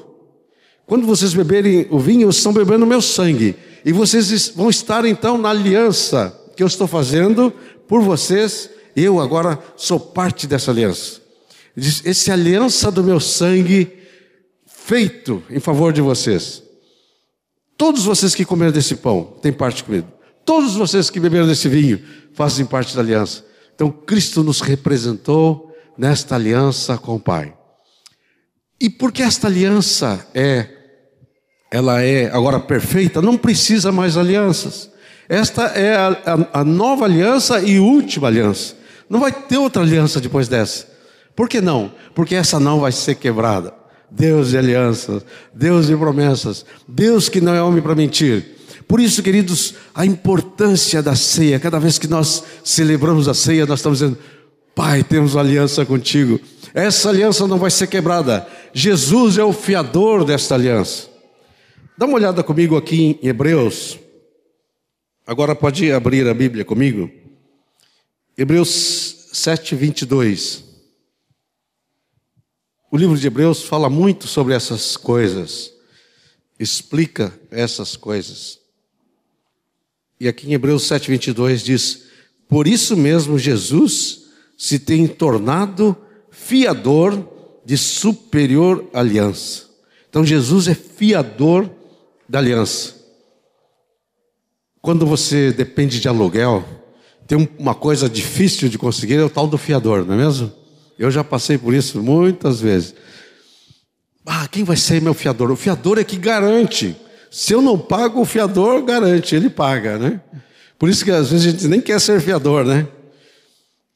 Quando 0.85 1.05
vocês 1.05 1.33
beberem 1.33 1.85
o 1.89 1.99
vinho, 1.99 2.27
vocês 2.27 2.37
estão 2.37 2.53
bebendo 2.53 2.85
o 2.85 2.87
meu 2.87 3.01
sangue. 3.01 3.55
E 3.83 3.91
vocês 3.91 4.49
vão 4.55 4.69
estar 4.69 5.05
então 5.05 5.37
na 5.37 5.49
aliança 5.49 6.33
que 6.55 6.63
eu 6.63 6.67
estou 6.67 6.87
fazendo 6.87 7.51
por 7.87 8.01
vocês, 8.01 8.69
eu 8.95 9.19
agora 9.19 9.59
sou 9.75 9.99
parte 9.99 10.47
dessa 10.47 10.71
aliança. 10.71 11.26
Diz: 11.77 12.03
essa 12.03 12.33
aliança 12.33 12.89
do 12.91 13.03
meu 13.03 13.19
sangue 13.19 13.93
feito 14.65 15.43
em 15.49 15.59
favor 15.59 15.93
de 15.93 16.01
vocês. 16.01 16.63
Todos 17.77 18.05
vocês 18.05 18.33
que 18.33 18.43
comeram 18.43 18.71
desse 18.71 18.95
pão 18.95 19.37
têm 19.41 19.53
parte 19.53 19.83
comigo. 19.83 20.07
Todos 20.43 20.75
vocês 20.75 21.11
que 21.11 21.19
beberam 21.19 21.45
desse 21.45 21.69
vinho 21.69 22.01
fazem 22.33 22.65
parte 22.65 22.95
da 22.95 23.01
aliança. 23.01 23.45
Então 23.75 23.91
Cristo 23.91 24.43
nos 24.43 24.61
representou 24.61 25.71
nesta 25.95 26.33
aliança 26.33 26.97
com 26.97 27.15
o 27.15 27.19
Pai. 27.19 27.53
E 28.81 28.89
porque 28.89 29.21
esta 29.21 29.47
aliança 29.47 30.25
é 30.33 30.69
ela 31.69 32.01
é 32.01 32.31
agora 32.31 32.59
perfeita, 32.59 33.21
não 33.21 33.37
precisa 33.37 33.91
mais 33.91 34.15
alianças. 34.17 34.89
Esta 35.27 35.63
é 35.65 35.95
a, 35.95 36.07
a, 36.07 36.61
a, 36.61 36.63
nova 36.63 37.05
aliança 37.05 37.59
e 37.61 37.77
última 37.77 38.27
aliança. 38.27 38.75
Não 39.09 39.19
vai 39.19 39.31
ter 39.31 39.57
outra 39.57 39.83
aliança 39.83 40.21
depois 40.21 40.47
dessa. 40.47 40.96
Por 41.37 41.47
que 41.47 41.61
não? 41.61 41.91
Porque 42.15 42.33
essa 42.33 42.59
não 42.59 42.79
vai 42.79 42.91
ser 42.91 43.13
quebrada. 43.13 43.71
Deus 44.09 44.49
de 44.49 44.57
alianças, 44.57 45.23
Deus 45.53 45.85
de 45.85 45.95
promessas, 45.95 46.65
Deus 46.87 47.29
que 47.29 47.39
não 47.39 47.53
é 47.53 47.61
homem 47.61 47.79
para 47.79 47.93
mentir. 47.93 48.55
Por 48.87 48.99
isso, 48.99 49.21
queridos, 49.21 49.75
a 49.93 50.03
importância 50.03 51.03
da 51.03 51.15
ceia, 51.15 51.59
cada 51.59 51.77
vez 51.77 51.99
que 51.99 52.07
nós 52.07 52.43
celebramos 52.63 53.27
a 53.27 53.35
ceia, 53.35 53.67
nós 53.67 53.79
estamos 53.79 53.99
dizendo: 53.99 54.17
Pai, 54.73 55.03
temos 55.03 55.37
aliança 55.37 55.85
contigo. 55.85 56.39
Essa 56.73 57.09
aliança 57.09 57.45
não 57.45 57.59
vai 57.59 57.69
ser 57.69 57.85
quebrada. 57.85 58.47
Jesus 58.73 59.37
é 59.37 59.43
o 59.43 59.53
fiador 59.53 60.25
desta 60.25 60.55
aliança. 60.55 61.07
Dá 61.95 62.07
uma 62.07 62.15
olhada 62.15 62.41
comigo 62.41 62.75
aqui 62.75 63.19
em 63.21 63.27
Hebreus. 63.27 63.99
Agora 65.27 65.53
pode 65.53 65.91
abrir 65.91 66.27
a 66.27 66.33
Bíblia 66.33 66.65
comigo. 66.65 67.11
Hebreus 68.35 69.29
7, 69.33 69.75
22. 69.75 70.66
O 72.89 72.95
livro 72.95 73.17
de 73.17 73.27
Hebreus 73.27 73.63
fala 73.63 73.89
muito 73.89 74.27
sobre 74.27 74.53
essas 74.53 74.95
coisas, 74.95 75.73
explica 76.57 77.37
essas 77.51 77.97
coisas. 77.97 78.59
E 80.19 80.27
aqui 80.27 80.49
em 80.49 80.53
Hebreus 80.53 80.87
7, 80.87 81.11
22 81.11 81.63
diz: 81.63 82.03
Por 82.47 82.65
isso 82.65 82.95
mesmo 82.95 83.37
Jesus 83.37 84.27
se 84.57 84.79
tem 84.79 85.05
tornado 85.05 85.97
fiador 86.31 87.27
de 87.65 87.77
superior 87.77 88.89
aliança. 88.93 89.65
Então 90.09 90.25
Jesus 90.25 90.69
é 90.69 90.73
fiador 90.73 91.69
da 92.27 92.39
aliança. 92.39 92.95
Quando 94.81 95.05
você 95.05 95.51
depende 95.51 95.99
de 95.99 96.07
aluguel, 96.07 96.63
tem 97.27 97.49
uma 97.59 97.75
coisa 97.75 98.07
difícil 98.07 98.69
de 98.69 98.77
conseguir, 98.77 99.15
é 99.15 99.23
o 99.23 99.29
tal 99.29 99.45
do 99.45 99.57
fiador, 99.57 100.05
não 100.05 100.13
é 100.13 100.17
mesmo? 100.17 100.53
Eu 100.97 101.11
já 101.11 101.23
passei 101.23 101.57
por 101.57 101.73
isso 101.73 102.01
muitas 102.01 102.59
vezes. 102.59 102.95
Ah, 104.25 104.47
quem 104.47 104.63
vai 104.63 104.75
ser 104.75 105.01
meu 105.01 105.13
fiador? 105.13 105.51
O 105.51 105.55
fiador 105.55 105.97
é 105.97 106.03
que 106.03 106.17
garante. 106.17 106.95
Se 107.31 107.53
eu 107.53 107.61
não 107.61 107.77
pago, 107.77 108.21
o 108.21 108.25
fiador 108.25 108.83
garante, 108.83 109.35
ele 109.35 109.49
paga, 109.49 109.97
né? 109.97 110.21
Por 110.79 110.89
isso 110.89 111.03
que 111.03 111.11
às 111.11 111.29
vezes 111.29 111.45
a 111.45 111.51
gente 111.51 111.67
nem 111.67 111.79
quer 111.79 111.99
ser 111.99 112.21
fiador, 112.21 112.65
né? 112.65 112.87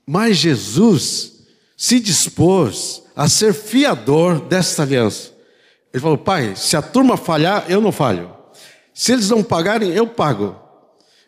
Mas 0.06 0.38
Jesus 0.38 1.34
se 1.76 2.00
dispôs 2.00 3.02
a 3.16 3.28
ser 3.28 3.54
fiador 3.54 4.40
desta 4.42 4.84
aliança. 4.84 5.32
Ele 5.94 6.02
falou: 6.02 6.18
Pai, 6.18 6.54
se 6.56 6.78
a 6.78 6.82
turma 6.82 7.18
falhar, 7.18 7.66
eu 7.68 7.82
não 7.82 7.92
falho. 7.92 8.32
Se 8.94 9.12
eles 9.12 9.30
não 9.30 9.44
pagarem, 9.44 9.92
eu 9.92 10.08
pago. 10.08 10.56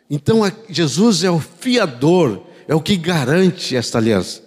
Então 0.08 0.40
Jesus 0.68 1.24
é 1.24 1.30
o 1.30 1.40
fiador, 1.40 2.42
é 2.68 2.74
o 2.74 2.80
que 2.80 2.96
garante 2.96 3.74
esta 3.74 3.98
aliança. 3.98 4.43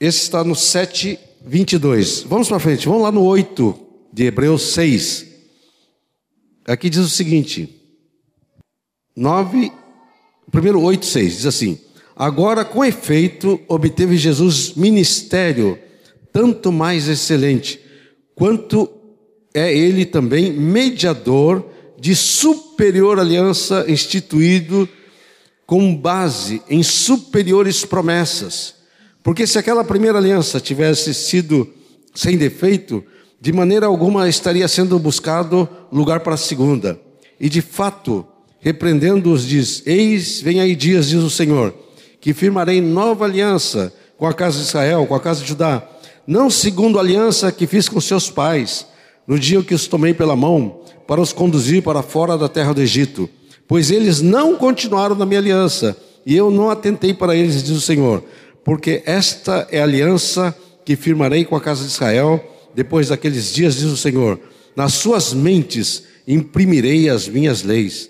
Esse 0.00 0.22
está 0.22 0.42
no 0.42 0.56
7, 0.56 1.18
22. 1.44 2.22
Vamos 2.22 2.48
para 2.48 2.58
frente, 2.58 2.86
vamos 2.86 3.02
lá 3.02 3.12
no 3.12 3.22
8 3.22 3.78
de 4.10 4.24
Hebreus 4.24 4.72
6. 4.72 5.26
Aqui 6.66 6.88
diz 6.88 7.00
o 7.00 7.08
seguinte: 7.10 7.68
9, 9.14 9.70
primeiro 10.50 10.80
8, 10.80 11.04
6, 11.04 11.36
diz 11.36 11.46
assim: 11.46 11.78
Agora, 12.16 12.64
com 12.64 12.82
efeito, 12.82 13.60
obteve 13.68 14.16
Jesus 14.16 14.72
ministério 14.74 15.78
tanto 16.32 16.72
mais 16.72 17.06
excelente 17.06 17.78
quanto 18.34 18.88
é 19.52 19.70
ele 19.76 20.06
também 20.06 20.50
mediador 20.50 21.62
de 21.98 22.16
superior 22.16 23.18
aliança 23.20 23.84
instituído 23.86 24.88
com 25.66 25.94
base 25.94 26.62
em 26.70 26.82
superiores 26.82 27.84
promessas. 27.84 28.79
Porque 29.22 29.46
se 29.46 29.58
aquela 29.58 29.84
primeira 29.84 30.18
aliança 30.18 30.60
tivesse 30.60 31.12
sido 31.12 31.68
sem 32.14 32.36
defeito, 32.36 33.04
de 33.40 33.52
maneira 33.52 33.86
alguma 33.86 34.28
estaria 34.28 34.66
sendo 34.66 34.98
buscado 34.98 35.68
lugar 35.92 36.20
para 36.20 36.34
a 36.34 36.38
segunda. 36.38 36.98
E 37.38 37.48
de 37.48 37.60
fato, 37.60 38.26
repreendendo-os, 38.60 39.46
diz: 39.46 39.82
Eis, 39.86 40.40
vem 40.40 40.60
aí 40.60 40.74
dias, 40.74 41.08
diz 41.08 41.22
o 41.22 41.30
Senhor, 41.30 41.74
que 42.20 42.32
firmarei 42.32 42.80
nova 42.80 43.24
aliança 43.24 43.92
com 44.16 44.26
a 44.26 44.34
casa 44.34 44.58
de 44.58 44.64
Israel, 44.64 45.06
com 45.06 45.14
a 45.14 45.20
casa 45.20 45.42
de 45.42 45.48
Judá 45.48 45.86
não 46.30 46.48
segundo 46.48 46.96
a 46.96 47.02
aliança 47.02 47.50
que 47.50 47.66
fiz 47.66 47.88
com 47.88 48.00
seus 48.00 48.30
pais, 48.30 48.86
no 49.26 49.36
dia 49.36 49.60
que 49.64 49.74
os 49.74 49.88
tomei 49.88 50.14
pela 50.14 50.36
mão, 50.36 50.80
para 51.04 51.20
os 51.20 51.32
conduzir 51.32 51.82
para 51.82 52.02
fora 52.02 52.38
da 52.38 52.48
terra 52.48 52.72
do 52.72 52.80
Egito. 52.80 53.28
Pois 53.66 53.90
eles 53.90 54.20
não 54.20 54.54
continuaram 54.54 55.16
na 55.16 55.26
minha 55.26 55.40
aliança, 55.40 55.96
e 56.24 56.36
eu 56.36 56.48
não 56.48 56.70
atentei 56.70 57.12
para 57.12 57.34
eles, 57.34 57.64
diz 57.64 57.76
o 57.76 57.80
Senhor, 57.80 58.22
porque 58.70 59.02
esta 59.04 59.66
é 59.72 59.80
a 59.80 59.82
aliança 59.82 60.56
que 60.84 60.94
firmarei 60.94 61.44
com 61.44 61.56
a 61.56 61.60
casa 61.60 61.82
de 61.82 61.90
Israel, 61.90 62.40
depois 62.72 63.08
daqueles 63.08 63.52
dias, 63.52 63.74
diz 63.74 63.86
o 63.86 63.96
Senhor. 63.96 64.38
Nas 64.76 64.92
suas 64.92 65.32
mentes 65.32 66.04
imprimirei 66.24 67.08
as 67.08 67.26
minhas 67.26 67.64
leis. 67.64 68.08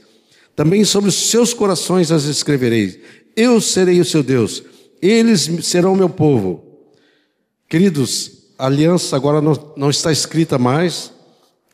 Também 0.54 0.84
sobre 0.84 1.08
os 1.08 1.30
seus 1.30 1.54
corações 1.54 2.12
as 2.12 2.24
escreverei. 2.24 3.02
Eu 3.34 3.58
serei 3.58 4.00
o 4.00 4.04
seu 4.04 4.22
Deus, 4.22 4.62
eles 5.00 5.48
serão 5.62 5.96
meu 5.96 6.10
povo. 6.10 6.62
Queridos, 7.66 8.30
a 8.58 8.66
aliança 8.66 9.16
agora 9.16 9.40
não, 9.40 9.72
não 9.78 9.88
está 9.88 10.12
escrita 10.12 10.58
mais 10.58 11.10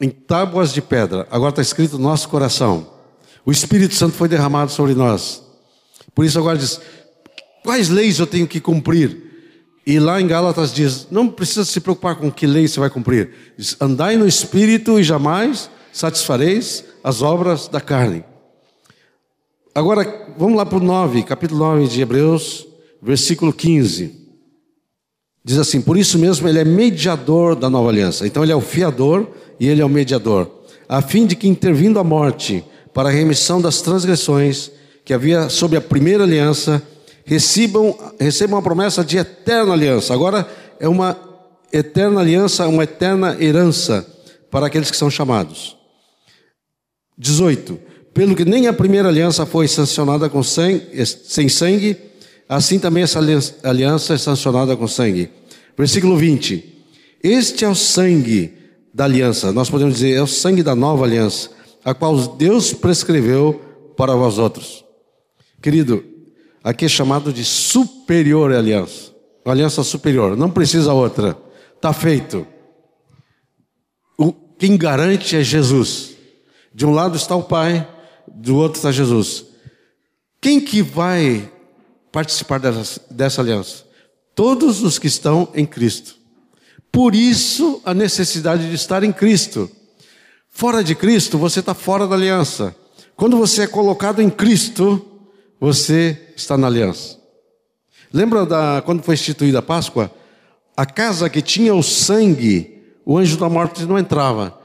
em 0.01 0.11
tábuas 0.11 0.73
de 0.73 0.81
pedra, 0.81 1.27
agora 1.29 1.51
está 1.51 1.63
escrito 1.63 1.99
no 1.99 2.05
nosso 2.05 2.29
coração. 2.29 2.87
O 3.45 3.51
Espírito 3.51 3.97
Santo 3.97 4.15
foi 4.15 4.29
derramado 4.29 4.71
sobre 4.71 4.95
nós. 4.95 5.43
Por 6.15 6.25
isso 6.25 6.39
agora 6.39 6.57
diz: 6.57 6.81
quais 7.67 7.89
leis 7.89 8.19
eu 8.21 8.27
tenho 8.27 8.47
que 8.47 8.61
cumprir? 8.61 9.25
E 9.85 9.99
lá 9.99 10.21
em 10.21 10.27
Gálatas 10.27 10.73
diz: 10.73 11.09
não 11.11 11.29
precisa 11.29 11.65
se 11.65 11.81
preocupar 11.81 12.17
com 12.17 12.31
que 12.31 12.47
lei 12.47 12.67
você 12.67 12.81
vai 12.81 12.89
cumprir. 12.89 13.31
Diz, 13.59 13.77
andai 13.81 14.17
no 14.17 14.27
Espírito 14.27 14.99
e 14.99 15.03
jamais 15.05 15.69
satisfareis 15.93 16.85
as 17.03 17.23
obras 17.23 17.69
da 17.69 17.81
carne. 17.81 18.25
Agora, 19.75 20.33
vamos 20.39 20.57
lá 20.57 20.65
para 20.65 20.79
o 20.79 20.83
9, 20.83 21.23
capítulo 21.25 21.61
9 21.61 21.89
de 21.89 22.01
Hebreus, 22.01 22.67
versículo 23.03 23.53
15. 23.53 24.27
Diz 25.45 25.59
assim: 25.59 25.81
por 25.81 25.99
isso 25.99 26.19
mesmo 26.19 26.49
ele 26.49 26.61
é 26.61 26.65
mediador 26.65 27.57
da 27.57 27.69
nova 27.69 27.91
aliança. 27.91 28.27
Então 28.27 28.43
ele 28.43 28.53
é 28.53 28.57
o 28.57 28.61
fiador 28.61 29.29
e 29.59 29.69
ele 29.69 29.83
é 29.83 29.85
o 29.85 29.89
mediador, 29.89 30.51
a 30.89 31.03
fim 31.03 31.27
de 31.27 31.35
que, 31.35 31.49
intervindo 31.49 31.99
a 31.99 32.05
morte 32.05 32.65
para 32.95 33.09
a 33.09 33.13
remissão 33.13 33.61
das 33.61 33.81
transgressões 33.83 34.71
que 35.05 35.15
havia 35.15 35.49
sob 35.49 35.77
a 35.77 35.81
primeira 35.81 36.25
aliança, 36.25 36.83
recebam, 37.27 37.99
recebam 38.19 38.59
a 38.59 38.63
promessa 38.63 39.05
de 39.05 39.19
eterna 39.19 39.75
aliança. 39.75 40.15
Agora 40.15 40.49
é 40.81 40.89
uma 40.89 41.19
eterna 41.73 42.21
aliança, 42.21 42.67
uma 42.69 42.85
eterna 42.85 43.37
herança 43.39 44.07
para 44.51 44.67
aqueles 44.67 44.91
que 44.91 44.97
são 44.97 45.11
chamados. 45.11 45.77
18. 47.19 47.79
Pelo 48.15 48.35
que 48.35 48.45
nem 48.45 48.69
a 48.69 48.73
primeira 48.73 49.09
aliança 49.09 49.45
foi 49.45 49.69
sancionada 49.69 50.29
com 50.31 50.43
sangue, 50.43 51.05
sem 51.05 51.49
sangue, 51.49 51.97
assim 52.49 52.79
também 52.79 53.03
essa 53.03 53.19
aliança 53.63 54.15
é 54.15 54.19
sancionada 54.19 54.77
com 54.77 54.87
sangue. 54.87 55.29
Versículo 55.77 56.17
20: 56.17 56.87
Este 57.23 57.65
é 57.65 57.69
o 57.69 57.75
sangue 57.75 58.55
da 58.95 59.05
aliança, 59.05 59.53
nós 59.53 59.69
podemos 59.69 59.95
dizer, 59.95 60.13
é 60.15 60.23
o 60.23 60.27
sangue 60.27 60.63
da 60.63 60.75
nova 60.75 61.05
aliança, 61.05 61.51
a 61.85 61.93
qual 61.93 62.17
Deus 62.17 62.73
prescreveu 62.73 63.61
para 63.95 64.15
vós 64.15 64.39
outros. 64.39 64.83
Querido, 65.61 66.03
aqui 66.67 66.85
é 66.85 66.89
chamado 66.89 67.33
de 67.33 67.45
superior 67.45 68.53
aliança, 68.53 69.13
aliança 69.45 69.85
superior, 69.85 70.37
não 70.37 70.51
precisa 70.51 70.93
outra, 70.93 71.39
está 71.77 71.93
feito. 71.93 72.45
O, 74.19 74.33
quem 74.33 74.77
garante 74.77 75.37
é 75.37 75.45
Jesus. 75.45 76.17
De 76.75 76.85
um 76.85 76.91
lado 76.91 77.17
está 77.17 77.37
o 77.37 77.45
Pai, 77.45 77.89
do 78.27 78.57
outro 78.57 78.79
está 78.79 78.91
Jesus. 78.91 79.45
Quem 80.41 80.61
que 80.61 80.83
vai 80.83 81.49
participar 82.11 82.59
dessa, 82.59 83.01
dessa 83.13 83.41
aliança? 83.41 83.85
Todos 84.35 84.83
os 84.83 84.99
que 84.99 85.07
estão 85.07 85.49
em 85.55 85.65
Cristo. 85.65 86.17
Por 86.91 87.15
isso 87.15 87.81
a 87.85 87.95
necessidade 87.95 88.69
de 88.69 88.75
estar 88.75 89.05
em 89.05 89.13
Cristo. 89.13 89.71
Fora 90.51 90.83
de 90.83 90.97
Cristo, 90.97 91.39
você 91.39 91.61
está 91.61 91.75
fora 91.75 92.09
da 92.09 92.17
aliança. 92.17 92.75
Quando 93.15 93.37
você 93.37 93.63
é 93.63 93.67
colocado 93.69 94.21
em 94.21 94.29
Cristo, 94.29 95.16
você 95.61 96.19
está 96.37 96.57
na 96.57 96.67
aliança. 96.67 97.19
Lembra 98.13 98.47
da 98.47 98.83
quando 98.85 99.03
foi 99.03 99.15
instituída 99.15 99.59
a 99.59 99.63
Páscoa? 99.63 100.11
A 100.77 100.85
casa 100.85 101.29
que 101.29 101.41
tinha 101.41 101.75
o 101.75 101.83
sangue, 101.83 102.83
o 103.05 103.17
anjo 103.17 103.37
da 103.37 103.49
morte 103.49 103.85
não 103.85 103.99
entrava. 103.99 104.59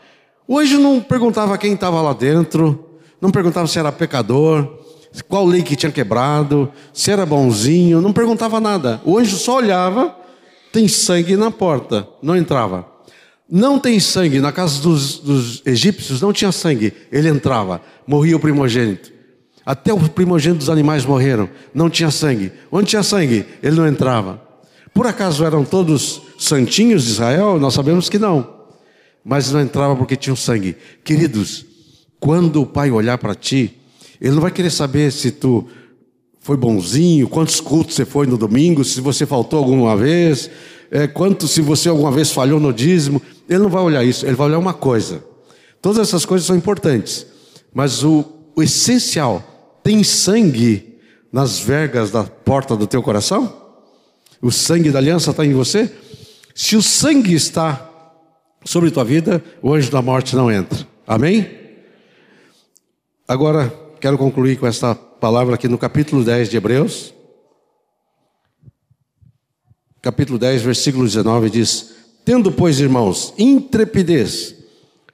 O 0.48 0.60
anjo 0.60 0.80
não 0.80 1.00
perguntava 1.00 1.58
quem 1.58 1.74
estava 1.74 2.02
lá 2.02 2.14
dentro, 2.14 2.98
não 3.22 3.32
perguntava 3.32 3.68
se 3.68 3.80
era 3.80 3.92
pecador, 3.92 4.80
qual 5.28 5.46
lei 5.46 5.64
que 5.64 5.76
tinha 5.76 5.92
quebrado, 5.92 6.72
se 6.94 7.12
era 7.12 7.26
bonzinho, 7.26 8.02
não 8.02 8.12
perguntava 8.12 8.60
nada. 8.60 9.02
O 9.06 9.18
anjo 9.18 9.38
só 9.38 9.58
olhava, 9.58 10.16
tem 10.72 10.88
sangue 10.88 11.36
na 11.36 11.52
porta, 11.52 12.08
não 12.22 12.36
entrava. 12.36 12.86
Não 13.50 13.78
tem 13.78 14.00
sangue, 14.00 14.40
na 14.40 14.52
casa 14.52 14.82
dos, 14.82 15.20
dos 15.20 15.62
egípcios 15.66 16.22
não 16.22 16.32
tinha 16.32 16.52
sangue, 16.54 16.94
ele 17.12 17.28
entrava, 17.28 17.82
morria 18.08 18.38
o 18.38 18.40
primogênito. 18.40 19.12
Até 19.66 19.94
os 19.94 20.08
primogênitos 20.10 20.66
dos 20.66 20.74
animais 20.74 21.06
morreram, 21.06 21.50
não 21.74 21.90
tinha 21.90 22.10
sangue. 22.10 22.52
Onde 22.72 22.90
tinha 22.90 23.04
sangue, 23.04 23.46
ele 23.62 23.76
não 23.76 23.88
entrava. 23.88 24.42
Por 24.94 25.08
acaso 25.08 25.46
eram 25.46 25.64
todos 25.64 26.22
santinhos 26.38 27.06
de 27.06 27.12
Israel? 27.12 27.60
Nós 27.60 27.74
sabemos 27.74 28.10
que 28.10 28.20
não. 28.20 28.62
Mas 29.24 29.52
não 29.52 29.62
entrava 29.62 29.96
porque 29.96 30.16
tinham 30.16 30.36
sangue. 30.36 30.76
Queridos, 31.04 31.66
quando 32.20 32.62
o 32.62 32.66
pai 32.66 32.92
olhar 32.92 33.18
para 33.18 33.36
ti, 33.36 33.80
ele 34.20 34.34
não 34.36 34.42
vai 34.42 34.52
querer 34.52 34.72
saber 34.72 35.12
se 35.12 35.32
tu 35.32 35.68
foi 36.40 36.58
bonzinho, 36.58 37.30
quantos 37.30 37.60
cultos 37.60 37.96
você 37.96 38.06
foi 38.06 38.26
no 38.26 38.38
domingo, 38.38 38.84
se 38.84 39.00
você 39.00 39.26
faltou 39.26 39.60
alguma 39.60 39.96
vez, 39.96 40.50
é, 40.90 41.08
quanto 41.08 41.48
se 41.48 41.62
você 41.62 41.88
alguma 41.88 42.12
vez 42.12 42.32
falhou 42.32 42.60
no 42.60 42.74
dízimo. 42.74 43.22
Ele 43.48 43.60
não 43.60 43.70
vai 43.70 43.82
olhar 43.82 44.04
isso, 44.04 44.26
ele 44.26 44.36
vai 44.36 44.48
olhar 44.48 44.60
uma 44.60 44.74
coisa. 44.74 45.24
Todas 45.82 46.00
essas 46.00 46.26
coisas 46.26 46.46
são 46.46 46.56
importantes, 46.56 47.26
mas 47.74 48.04
o, 48.04 48.26
o 48.56 48.62
essencial, 48.62 49.44
tem 49.84 50.04
sangue 50.04 51.00
nas 51.32 51.60
vergas 51.60 52.12
da 52.12 52.24
porta 52.24 52.76
do 52.76 52.88
teu 52.88 53.02
coração? 53.02 53.62
O 54.42 54.52
sangue 54.52 54.92
da 54.92 55.00
aliança 55.00 55.32
está 55.32 55.46
em 55.46 55.54
você? 55.54 55.92
Se 56.56 56.76
o 56.76 56.82
sangue 56.82 57.34
está 57.34 57.90
sobre 58.66 58.92
tua 58.92 59.04
vida, 59.04 59.44
o 59.62 59.74
anjo 59.74 59.92
da 59.92 60.02
morte 60.02 60.36
não 60.36 60.52
entra. 60.52 60.88
Amém? 61.08 61.60
Agora, 63.28 63.74
quero 64.00 64.18
concluir 64.18 64.58
com 64.58 64.68
esta 64.68 64.94
palavra 64.94 65.56
aqui 65.56 65.68
no 65.68 65.78
capítulo 65.78 66.24
10 66.24 66.50
de 66.50 66.58
Hebreus. 66.58 67.14
Capítulo 70.02 70.40
10, 70.40 70.64
versículo 70.64 71.06
19 71.06 71.50
diz: 71.50 71.94
Tendo, 72.26 72.52
pois, 72.52 72.80
irmãos, 72.80 73.34
intrepidez 73.38 74.56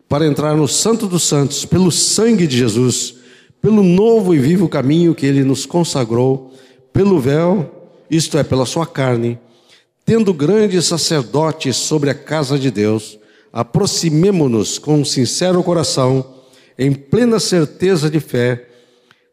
para 0.07 0.25
entrar 0.25 0.55
no 0.55 0.67
Santo 0.67 1.07
dos 1.07 1.23
Santos 1.23 1.65
pelo 1.65 1.91
sangue 1.91 2.47
de 2.47 2.57
Jesus, 2.57 3.16
pelo 3.61 3.83
novo 3.83 4.33
e 4.33 4.39
vivo 4.39 4.69
caminho 4.69 5.15
que 5.15 5.25
ele 5.25 5.43
nos 5.43 5.65
consagrou, 5.65 6.53
pelo 6.93 7.19
véu, 7.19 7.91
isto 8.09 8.37
é, 8.37 8.43
pela 8.43 8.65
sua 8.65 8.85
carne, 8.85 9.39
tendo 10.05 10.33
grande 10.33 10.81
sacerdote 10.81 11.73
sobre 11.73 12.09
a 12.09 12.15
casa 12.15 12.57
de 12.57 12.71
Deus, 12.71 13.19
aproximemo-nos 13.51 14.77
com 14.79 14.95
um 14.95 15.05
sincero 15.05 15.61
coração, 15.63 16.25
em 16.77 16.93
plena 16.93 17.39
certeza 17.39 18.09
de 18.09 18.19
fé, 18.19 18.67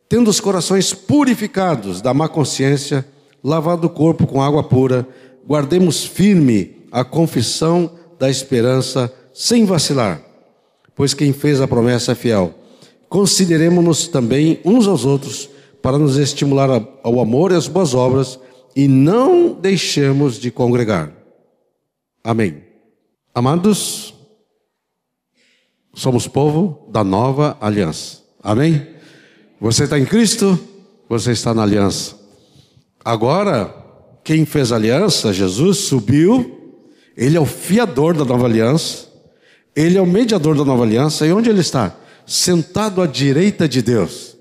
tendo 0.09 0.29
os 0.29 0.41
corações 0.41 0.93
purificados 0.93 2.01
da 2.01 2.15
má 2.15 2.29
consciência, 2.29 3.07
lavado 3.43 3.87
o 3.87 3.91
corpo 3.91 4.27
com 4.27 4.43
água 4.43 4.65
pura, 4.65 5.07
guardemos 5.47 6.05
firme 6.05 6.77
a 6.91 7.05
confissão 7.05 7.91
da 8.19 8.31
esperança 8.31 9.13
sem 9.33 9.65
vacilar, 9.65 10.21
pois 10.95 11.13
quem 11.13 11.33
fez 11.33 11.61
a 11.61 11.69
promessa 11.69 12.13
é 12.13 12.15
fiel. 12.15 12.55
Consideremos-nos 13.15 14.09
também 14.09 14.59
uns 14.65 14.89
aos 14.89 15.05
outros 15.05 15.49
para 15.81 15.97
nos 15.97 16.17
estimular 16.17 16.69
ao 17.01 17.21
amor 17.21 17.53
e 17.53 17.55
às 17.55 17.69
boas 17.69 17.95
obras 17.95 18.41
e 18.75 18.89
não 18.89 19.53
deixemos 19.53 20.35
de 20.35 20.51
congregar. 20.51 21.13
Amém. 22.25 22.65
Amados, 23.33 24.13
somos 25.95 26.27
povo 26.27 26.89
da 26.91 27.05
nova 27.05 27.57
aliança. 27.61 28.19
Amém? 28.43 28.85
Você 29.61 29.85
está 29.85 29.97
em 29.97 30.05
Cristo, 30.05 30.59
você 31.09 31.31
está 31.31 31.55
na 31.55 31.63
aliança. 31.63 32.17
Agora, 33.05 33.73
quem 34.25 34.45
fez 34.45 34.73
a 34.73 34.75
aliança, 34.75 35.33
Jesus, 35.33 35.79
subiu, 35.79 36.83
ele 37.17 37.37
é 37.37 37.41
o 37.41 37.47
fiador 37.47 38.17
da 38.17 38.25
nova 38.25 38.47
aliança, 38.47 39.07
ele 39.77 39.97
é 39.97 40.03
o 40.03 40.07
mediador 40.07 40.57
da 40.57 40.65
nova 40.65 40.83
aliança, 40.83 41.25
e 41.25 41.33
onde 41.33 41.49
ele 41.49 41.61
está? 41.61 41.97
Sentado 42.27 43.03
à 43.03 43.07
direita 43.07 43.69
de 43.69 43.83
Deus. 43.83 44.37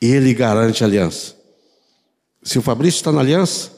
Ele 0.00 0.32
garante 0.32 0.82
a 0.82 0.86
aliança. 0.86 1.36
Se 2.42 2.58
o 2.58 2.62
Fabrício 2.62 2.98
está 2.98 3.12
na 3.12 3.20
aliança, 3.20 3.72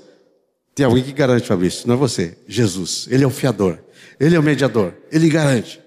tem 0.75 0.87
alguém 0.87 1.03
que 1.03 1.13
garante, 1.13 1.47
Fabrício, 1.47 1.87
não 1.87 1.95
é 1.95 1.99
você, 1.99 2.39
Jesus. 2.47 3.07
Ele 3.11 3.25
é 3.25 3.27
o 3.27 3.31
fiador, 3.31 3.79
ele 4.19 4.37
é 4.37 4.39
o 4.39 4.43
mediador, 4.43 4.95
ele 5.11 5.29
garante. 5.29 5.81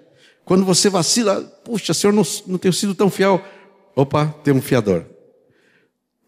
Quando 0.44 0.66
você 0.66 0.90
vacila, 0.90 1.42
puxa, 1.64 1.94
Senhor, 1.94 2.14
não, 2.14 2.24
não 2.46 2.58
tenho 2.58 2.74
sido 2.74 2.94
tão 2.94 3.10
fiel. 3.10 3.42
Opa, 3.96 4.28
tem 4.44 4.54
um 4.54 4.62
fiador. 4.62 5.06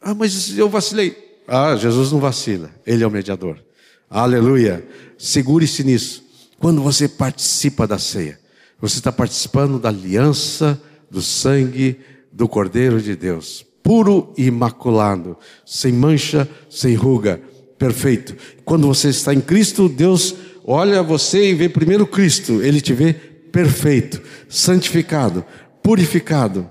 Ah, 0.01 0.13
mas 0.13 0.57
eu 0.57 0.69
vacilei. 0.69 1.15
Ah, 1.47 1.75
Jesus 1.75 2.11
não 2.11 2.19
vacila, 2.19 2.71
Ele 2.85 3.03
é 3.03 3.07
o 3.07 3.11
mediador. 3.11 3.63
Aleluia. 4.09 4.87
Segure-se 5.17 5.83
nisso. 5.83 6.23
Quando 6.59 6.81
você 6.81 7.07
participa 7.07 7.85
da 7.85 7.99
ceia, 7.99 8.39
você 8.79 8.97
está 8.97 9.11
participando 9.11 9.79
da 9.79 9.89
aliança 9.89 10.79
do 11.09 11.21
sangue 11.21 11.99
do 12.31 12.47
Cordeiro 12.47 13.01
de 13.01 13.15
Deus, 13.15 13.65
puro 13.81 14.33
e 14.37 14.45
imaculado, 14.45 15.37
sem 15.65 15.93
mancha, 15.93 16.49
sem 16.69 16.95
ruga, 16.95 17.41
perfeito. 17.77 18.35
Quando 18.63 18.87
você 18.87 19.09
está 19.09 19.33
em 19.33 19.41
Cristo, 19.41 19.87
Deus 19.87 20.35
olha 20.65 21.01
você 21.01 21.51
e 21.51 21.53
vê 21.53 21.69
primeiro 21.69 22.05
Cristo, 22.05 22.61
Ele 22.61 22.81
te 22.81 22.93
vê 22.93 23.13
perfeito, 23.13 24.21
santificado, 24.49 25.45
purificado, 25.81 26.69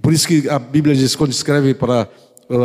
por 0.00 0.12
isso 0.12 0.26
que 0.26 0.48
a 0.48 0.58
Bíblia 0.58 0.94
diz, 0.94 1.14
quando 1.14 1.32
escreve 1.32 1.74
para 1.74 2.08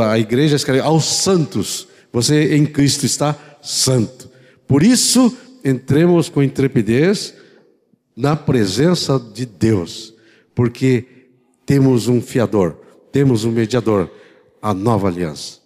a 0.10 0.18
igreja, 0.18 0.56
escreve 0.56 0.80
aos 0.80 1.06
santos. 1.06 1.88
Você 2.12 2.56
em 2.56 2.66
Cristo 2.66 3.06
está 3.06 3.36
santo. 3.62 4.30
Por 4.68 4.84
isso, 4.84 5.36
entremos 5.64 6.30
com 6.30 6.42
intrepidez 6.42 7.34
na 8.16 8.36
presença 8.36 9.20
de 9.20 9.46
Deus, 9.46 10.14
porque 10.54 11.06
temos 11.66 12.08
um 12.08 12.22
fiador, 12.22 12.80
temos 13.12 13.44
um 13.44 13.52
mediador, 13.52 14.10
a 14.62 14.74
nova 14.74 15.08
aliança. 15.08 15.60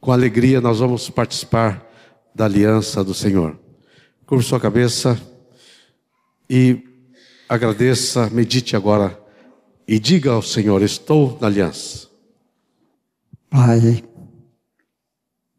Com 0.00 0.12
alegria 0.12 0.60
nós 0.60 0.78
vamos 0.78 1.10
participar 1.10 1.86
da 2.34 2.44
aliança 2.44 3.02
do 3.02 3.12
Senhor. 3.12 3.58
Curva 4.24 4.44
sua 4.44 4.60
cabeça 4.60 5.20
e 6.48 6.82
agradeça, 7.48 8.30
medite 8.30 8.76
agora 8.76 9.20
e 9.86 9.98
diga 9.98 10.30
ao 10.30 10.42
Senhor: 10.42 10.82
Estou 10.82 11.36
na 11.40 11.48
aliança. 11.48 12.08
Pai, 13.50 14.04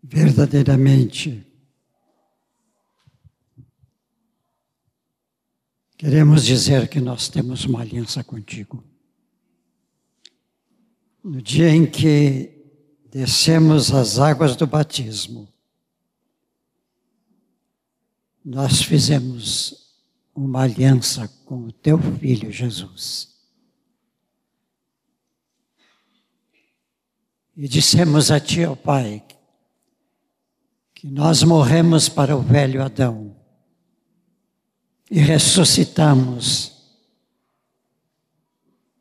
verdadeiramente, 0.01 1.45
queremos 6.01 6.43
dizer 6.43 6.87
que 6.87 6.99
nós 6.99 7.29
temos 7.29 7.63
uma 7.63 7.81
aliança 7.81 8.23
contigo. 8.23 8.83
No 11.23 11.39
dia 11.39 11.69
em 11.69 11.85
que 11.85 12.49
descemos 13.11 13.93
as 13.93 14.17
águas 14.17 14.55
do 14.55 14.65
batismo, 14.65 15.47
nós 18.43 18.81
fizemos 18.81 19.93
uma 20.33 20.63
aliança 20.63 21.27
com 21.45 21.65
o 21.65 21.71
teu 21.71 21.99
filho 22.17 22.51
Jesus. 22.51 23.35
E 27.55 27.67
dissemos 27.67 28.31
a 28.31 28.39
Ti, 28.39 28.65
ó 28.65 28.75
Pai, 28.75 29.23
que 30.95 31.05
nós 31.05 31.43
morremos 31.43 32.09
para 32.09 32.35
o 32.35 32.41
velho 32.41 32.81
Adão 32.81 33.39
e 35.11 35.19
ressuscitamos 35.19 36.71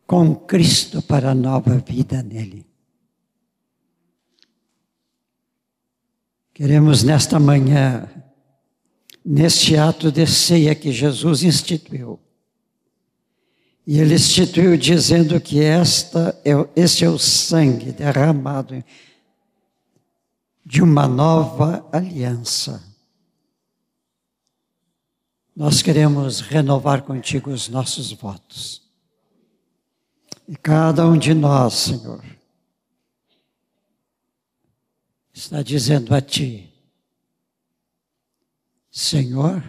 com 0.04 0.34
Cristo 0.34 1.00
para 1.00 1.30
a 1.30 1.34
nova 1.36 1.78
vida 1.78 2.20
nele. 2.20 2.66
Queremos 6.52 7.04
nesta 7.04 7.38
manhã, 7.38 8.08
neste 9.24 9.76
ato 9.76 10.10
de 10.10 10.26
ceia 10.26 10.74
que 10.74 10.90
Jesus 10.90 11.44
instituiu, 11.44 12.18
e 13.86 14.00
ele 14.00 14.14
instituiu 14.14 14.76
dizendo 14.76 15.40
que 15.40 15.62
esta 15.62 16.36
é, 16.44 16.50
este 16.74 17.04
é 17.04 17.08
o 17.08 17.18
sangue 17.18 17.92
derramado 17.92 18.84
de 20.66 20.82
uma 20.82 21.06
nova 21.06 21.88
aliança. 21.92 22.89
Nós 25.54 25.82
queremos 25.82 26.40
renovar 26.40 27.02
contigo 27.02 27.50
os 27.50 27.68
nossos 27.68 28.12
votos. 28.12 28.82
E 30.48 30.56
cada 30.56 31.06
um 31.06 31.16
de 31.16 31.34
nós, 31.34 31.74
Senhor, 31.74 32.24
está 35.32 35.62
dizendo 35.62 36.14
a 36.14 36.20
Ti, 36.20 36.72
Senhor, 38.90 39.62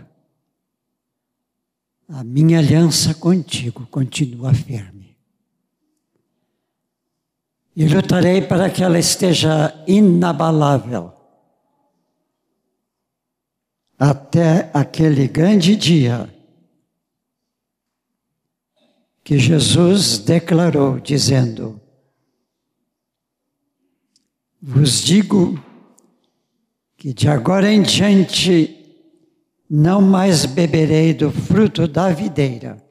a 2.07 2.23
minha 2.23 2.59
aliança 2.59 3.13
contigo 3.13 3.87
continua 3.87 4.53
firme. 4.53 5.15
E 7.75 7.87
lutarei 7.87 8.41
para 8.41 8.69
que 8.69 8.83
ela 8.83 8.99
esteja 8.99 9.73
inabalável 9.87 11.20
até 14.03 14.71
aquele 14.73 15.27
grande 15.27 15.75
dia 15.75 16.27
que 19.23 19.37
Jesus 19.37 20.17
declarou, 20.17 20.99
dizendo: 20.99 21.79
Vos 24.59 25.03
digo 25.03 25.63
que 26.97 27.13
de 27.13 27.29
agora 27.29 27.71
em 27.71 27.83
diante 27.83 28.75
não 29.69 30.01
mais 30.01 30.47
beberei 30.47 31.13
do 31.13 31.29
fruto 31.29 31.87
da 31.87 32.09
videira, 32.09 32.83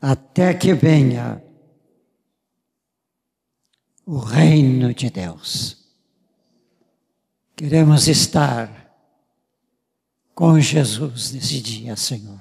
até 0.00 0.54
que 0.54 0.72
venha 0.72 1.44
o 4.06 4.16
reino 4.16 4.94
de 4.94 5.10
Deus. 5.10 5.77
Queremos 7.58 8.06
estar 8.06 8.94
com 10.32 10.60
Jesus 10.60 11.32
nesse 11.32 11.60
dia, 11.60 11.96
Senhor, 11.96 12.40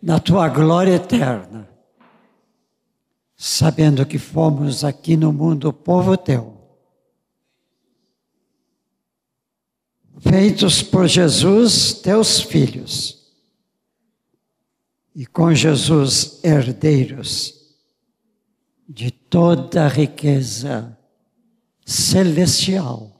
na 0.00 0.18
tua 0.18 0.48
glória 0.48 0.94
eterna, 0.94 1.68
sabendo 3.36 4.06
que 4.06 4.18
fomos 4.18 4.84
aqui 4.84 5.18
no 5.18 5.34
mundo 5.34 5.70
povo 5.70 6.16
teu 6.16 6.56
feitos 10.18 10.82
por 10.82 11.06
Jesus, 11.06 11.92
teus 11.92 12.40
filhos, 12.40 13.34
e 15.14 15.26
com 15.26 15.52
Jesus 15.52 16.42
herdeiros 16.42 17.54
de 18.88 19.10
toda 19.10 19.84
a 19.84 19.88
riqueza 19.88 20.98
celestial 21.84 23.15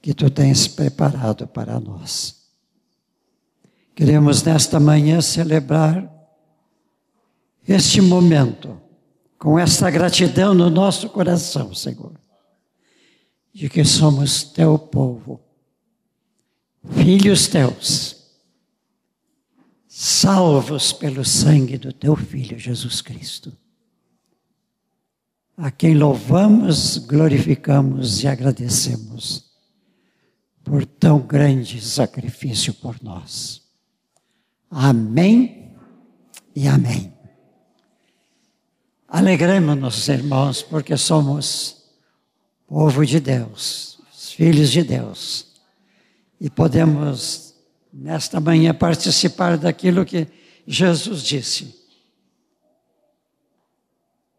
que 0.00 0.14
tu 0.14 0.30
tens 0.30 0.66
preparado 0.66 1.46
para 1.46 1.78
nós. 1.78 2.40
Queremos 3.94 4.42
nesta 4.42 4.80
manhã 4.80 5.20
celebrar 5.20 6.10
este 7.68 8.00
momento 8.00 8.80
com 9.38 9.58
esta 9.58 9.90
gratidão 9.90 10.54
no 10.54 10.70
nosso 10.70 11.08
coração, 11.10 11.74
Senhor, 11.74 12.14
de 13.52 13.68
que 13.68 13.84
somos 13.84 14.42
teu 14.42 14.78
povo 14.78 15.40
filhos 16.94 17.46
teus, 17.46 18.16
salvos 19.86 20.94
pelo 20.94 21.24
sangue 21.24 21.76
do 21.76 21.92
teu 21.92 22.16
Filho 22.16 22.58
Jesus 22.58 23.02
Cristo, 23.02 23.54
a 25.58 25.70
quem 25.70 25.94
louvamos, 25.94 26.96
glorificamos 26.96 28.22
e 28.22 28.28
agradecemos 28.28 29.49
por 30.70 30.86
tão 30.86 31.18
grande 31.18 31.80
sacrifício 31.80 32.72
por 32.72 33.02
nós. 33.02 33.60
Amém 34.70 35.74
e 36.54 36.68
amém. 36.68 37.12
Alegremos-nos, 39.08 40.06
irmãos, 40.06 40.62
porque 40.62 40.96
somos 40.96 41.90
povo 42.68 43.04
de 43.04 43.18
Deus, 43.18 44.00
filhos 44.12 44.70
de 44.70 44.84
Deus 44.84 45.60
e 46.40 46.48
podemos, 46.48 47.52
nesta 47.92 48.38
manhã, 48.38 48.72
participar 48.72 49.58
daquilo 49.58 50.04
que 50.04 50.28
Jesus 50.64 51.24
disse. 51.24 51.74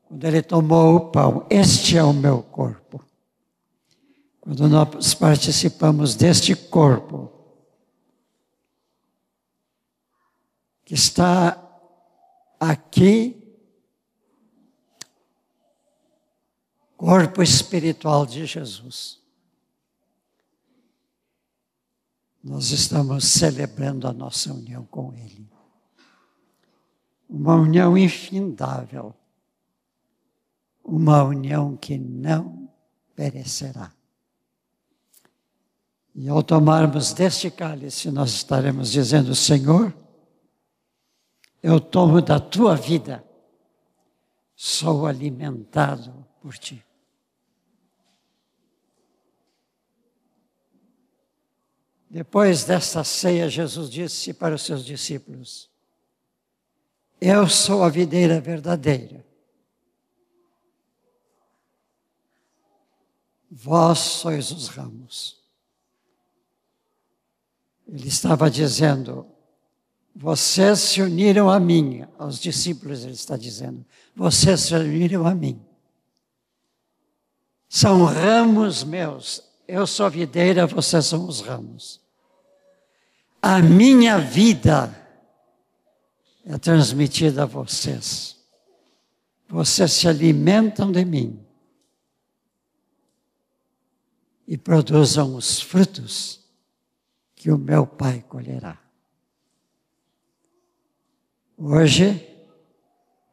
Quando 0.05 0.23
ele 0.23 0.41
tomou 0.41 0.95
o 0.95 0.99
pão, 1.11 1.45
este 1.49 1.97
é 1.97 2.03
o 2.05 2.13
meu 2.13 2.41
corpo. 2.41 3.10
Quando 4.41 4.67
nós 4.67 5.13
participamos 5.13 6.15
deste 6.15 6.55
corpo, 6.55 7.31
que 10.83 10.93
está 10.93 11.57
aqui, 12.59 13.37
corpo 16.97 17.41
espiritual 17.41 18.25
de 18.25 18.45
Jesus. 18.45 19.21
nós 22.43 22.71
estamos 22.71 23.25
celebrando 23.25 24.07
a 24.07 24.13
nossa 24.13 24.51
união 24.51 24.85
com 24.85 25.13
Ele. 25.13 25.47
Uma 27.29 27.55
união 27.55 27.97
infindável, 27.97 29.13
uma 30.83 31.23
união 31.23 31.77
que 31.77 31.97
não 31.97 32.69
perecerá. 33.15 33.93
E 36.13 36.27
ao 36.27 36.43
tomarmos 36.43 37.13
deste 37.13 37.49
cálice, 37.49 38.11
nós 38.11 38.31
estaremos 38.31 38.91
dizendo: 38.91 39.33
Senhor, 39.33 39.95
eu 41.63 41.79
tomo 41.79 42.21
da 42.21 42.39
tua 42.39 42.75
vida, 42.75 43.23
sou 44.55 45.05
alimentado 45.05 46.25
por 46.41 46.57
ti. 46.57 46.85
Depois 52.09 52.65
desta 52.65 53.05
ceia, 53.05 53.47
Jesus 53.47 53.89
disse 53.89 54.33
para 54.33 54.55
os 54.55 54.63
seus 54.63 54.83
discípulos: 54.83 55.69
Eu 57.21 57.47
sou 57.47 57.83
a 57.83 57.89
videira 57.89 58.41
verdadeira. 58.41 59.25
Vós 63.49 63.99
sois 63.99 64.51
os 64.51 64.67
ramos. 64.67 65.40
Ele 67.91 68.07
estava 68.07 68.49
dizendo: 68.49 69.27
Vocês 70.15 70.79
se 70.79 71.01
uniram 71.01 71.49
a 71.49 71.59
mim, 71.59 72.07
aos 72.17 72.39
discípulos, 72.39 73.03
ele 73.03 73.13
está 73.13 73.37
dizendo: 73.37 73.85
Vocês 74.15 74.61
se 74.61 74.73
uniram 74.73 75.27
a 75.27 75.35
mim. 75.35 75.61
São 77.69 78.05
ramos 78.05 78.83
meus. 78.83 79.43
Eu 79.67 79.85
sou 79.85 80.09
videira, 80.09 80.65
vocês 80.65 81.05
são 81.05 81.27
os 81.27 81.41
ramos 81.41 82.01
a 83.41 83.59
minha 83.59 84.19
vida 84.19 84.95
é 86.45 86.57
transmitida 86.57 87.43
a 87.43 87.45
vocês. 87.45 88.37
Vocês 89.49 89.91
se 89.91 90.07
alimentam 90.07 90.91
de 90.91 91.03
mim 91.03 91.43
e 94.47 94.57
produzam 94.57 95.35
os 95.35 95.59
frutos 95.59 96.40
que 97.41 97.49
o 97.49 97.57
meu 97.57 97.87
Pai 97.87 98.23
colherá. 98.29 98.79
Hoje, 101.57 102.23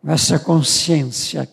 com 0.01 0.11
essa 0.11 0.39
consciência 0.39 1.47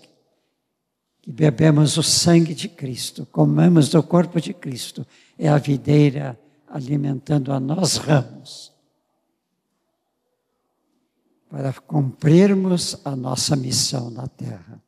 que 1.21 1.33
bebemos 1.33 1.97
o 1.97 2.03
sangue 2.03 2.55
de 2.55 2.69
Cristo, 2.69 3.25
comemos 3.25 3.89
do 3.89 4.01
corpo 4.01 4.39
de 4.39 4.53
Cristo, 4.53 5.05
é 5.37 5.49
a 5.49 5.57
videira 5.57 6.39
alimentando 6.69 7.51
a 7.51 7.59
nós 7.59 7.97
ramos, 7.97 8.71
para 11.49 11.73
cumprirmos 11.73 13.01
a 13.03 13.17
nossa 13.17 13.57
missão 13.57 14.09
na 14.09 14.29
terra, 14.29 14.81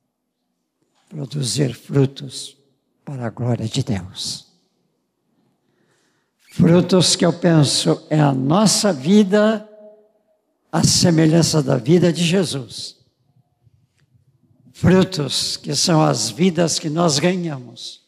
produzir 1.09 1.73
frutos 1.73 2.57
para 3.03 3.27
a 3.27 3.29
glória 3.29 3.67
de 3.67 3.83
Deus. 3.83 4.46
Frutos 6.57 7.15
que 7.15 7.23
eu 7.23 7.31
penso 7.31 8.03
é 8.09 8.19
a 8.19 8.33
nossa 8.33 8.91
vida, 8.91 9.69
a 10.71 10.83
semelhança 10.83 11.61
da 11.61 11.77
vida 11.77 12.11
de 12.11 12.23
Jesus. 12.23 12.97
Frutos 14.73 15.55
que 15.55 15.75
são 15.75 16.01
as 16.01 16.31
vidas 16.31 16.79
que 16.79 16.89
nós 16.89 17.19
ganhamos 17.19 18.01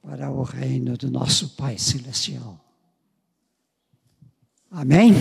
para 0.00 0.30
o 0.30 0.42
reino 0.42 0.96
do 0.96 1.10
nosso 1.10 1.50
Pai 1.50 1.76
Celestial. 1.76 2.58
Amém? 4.70 5.12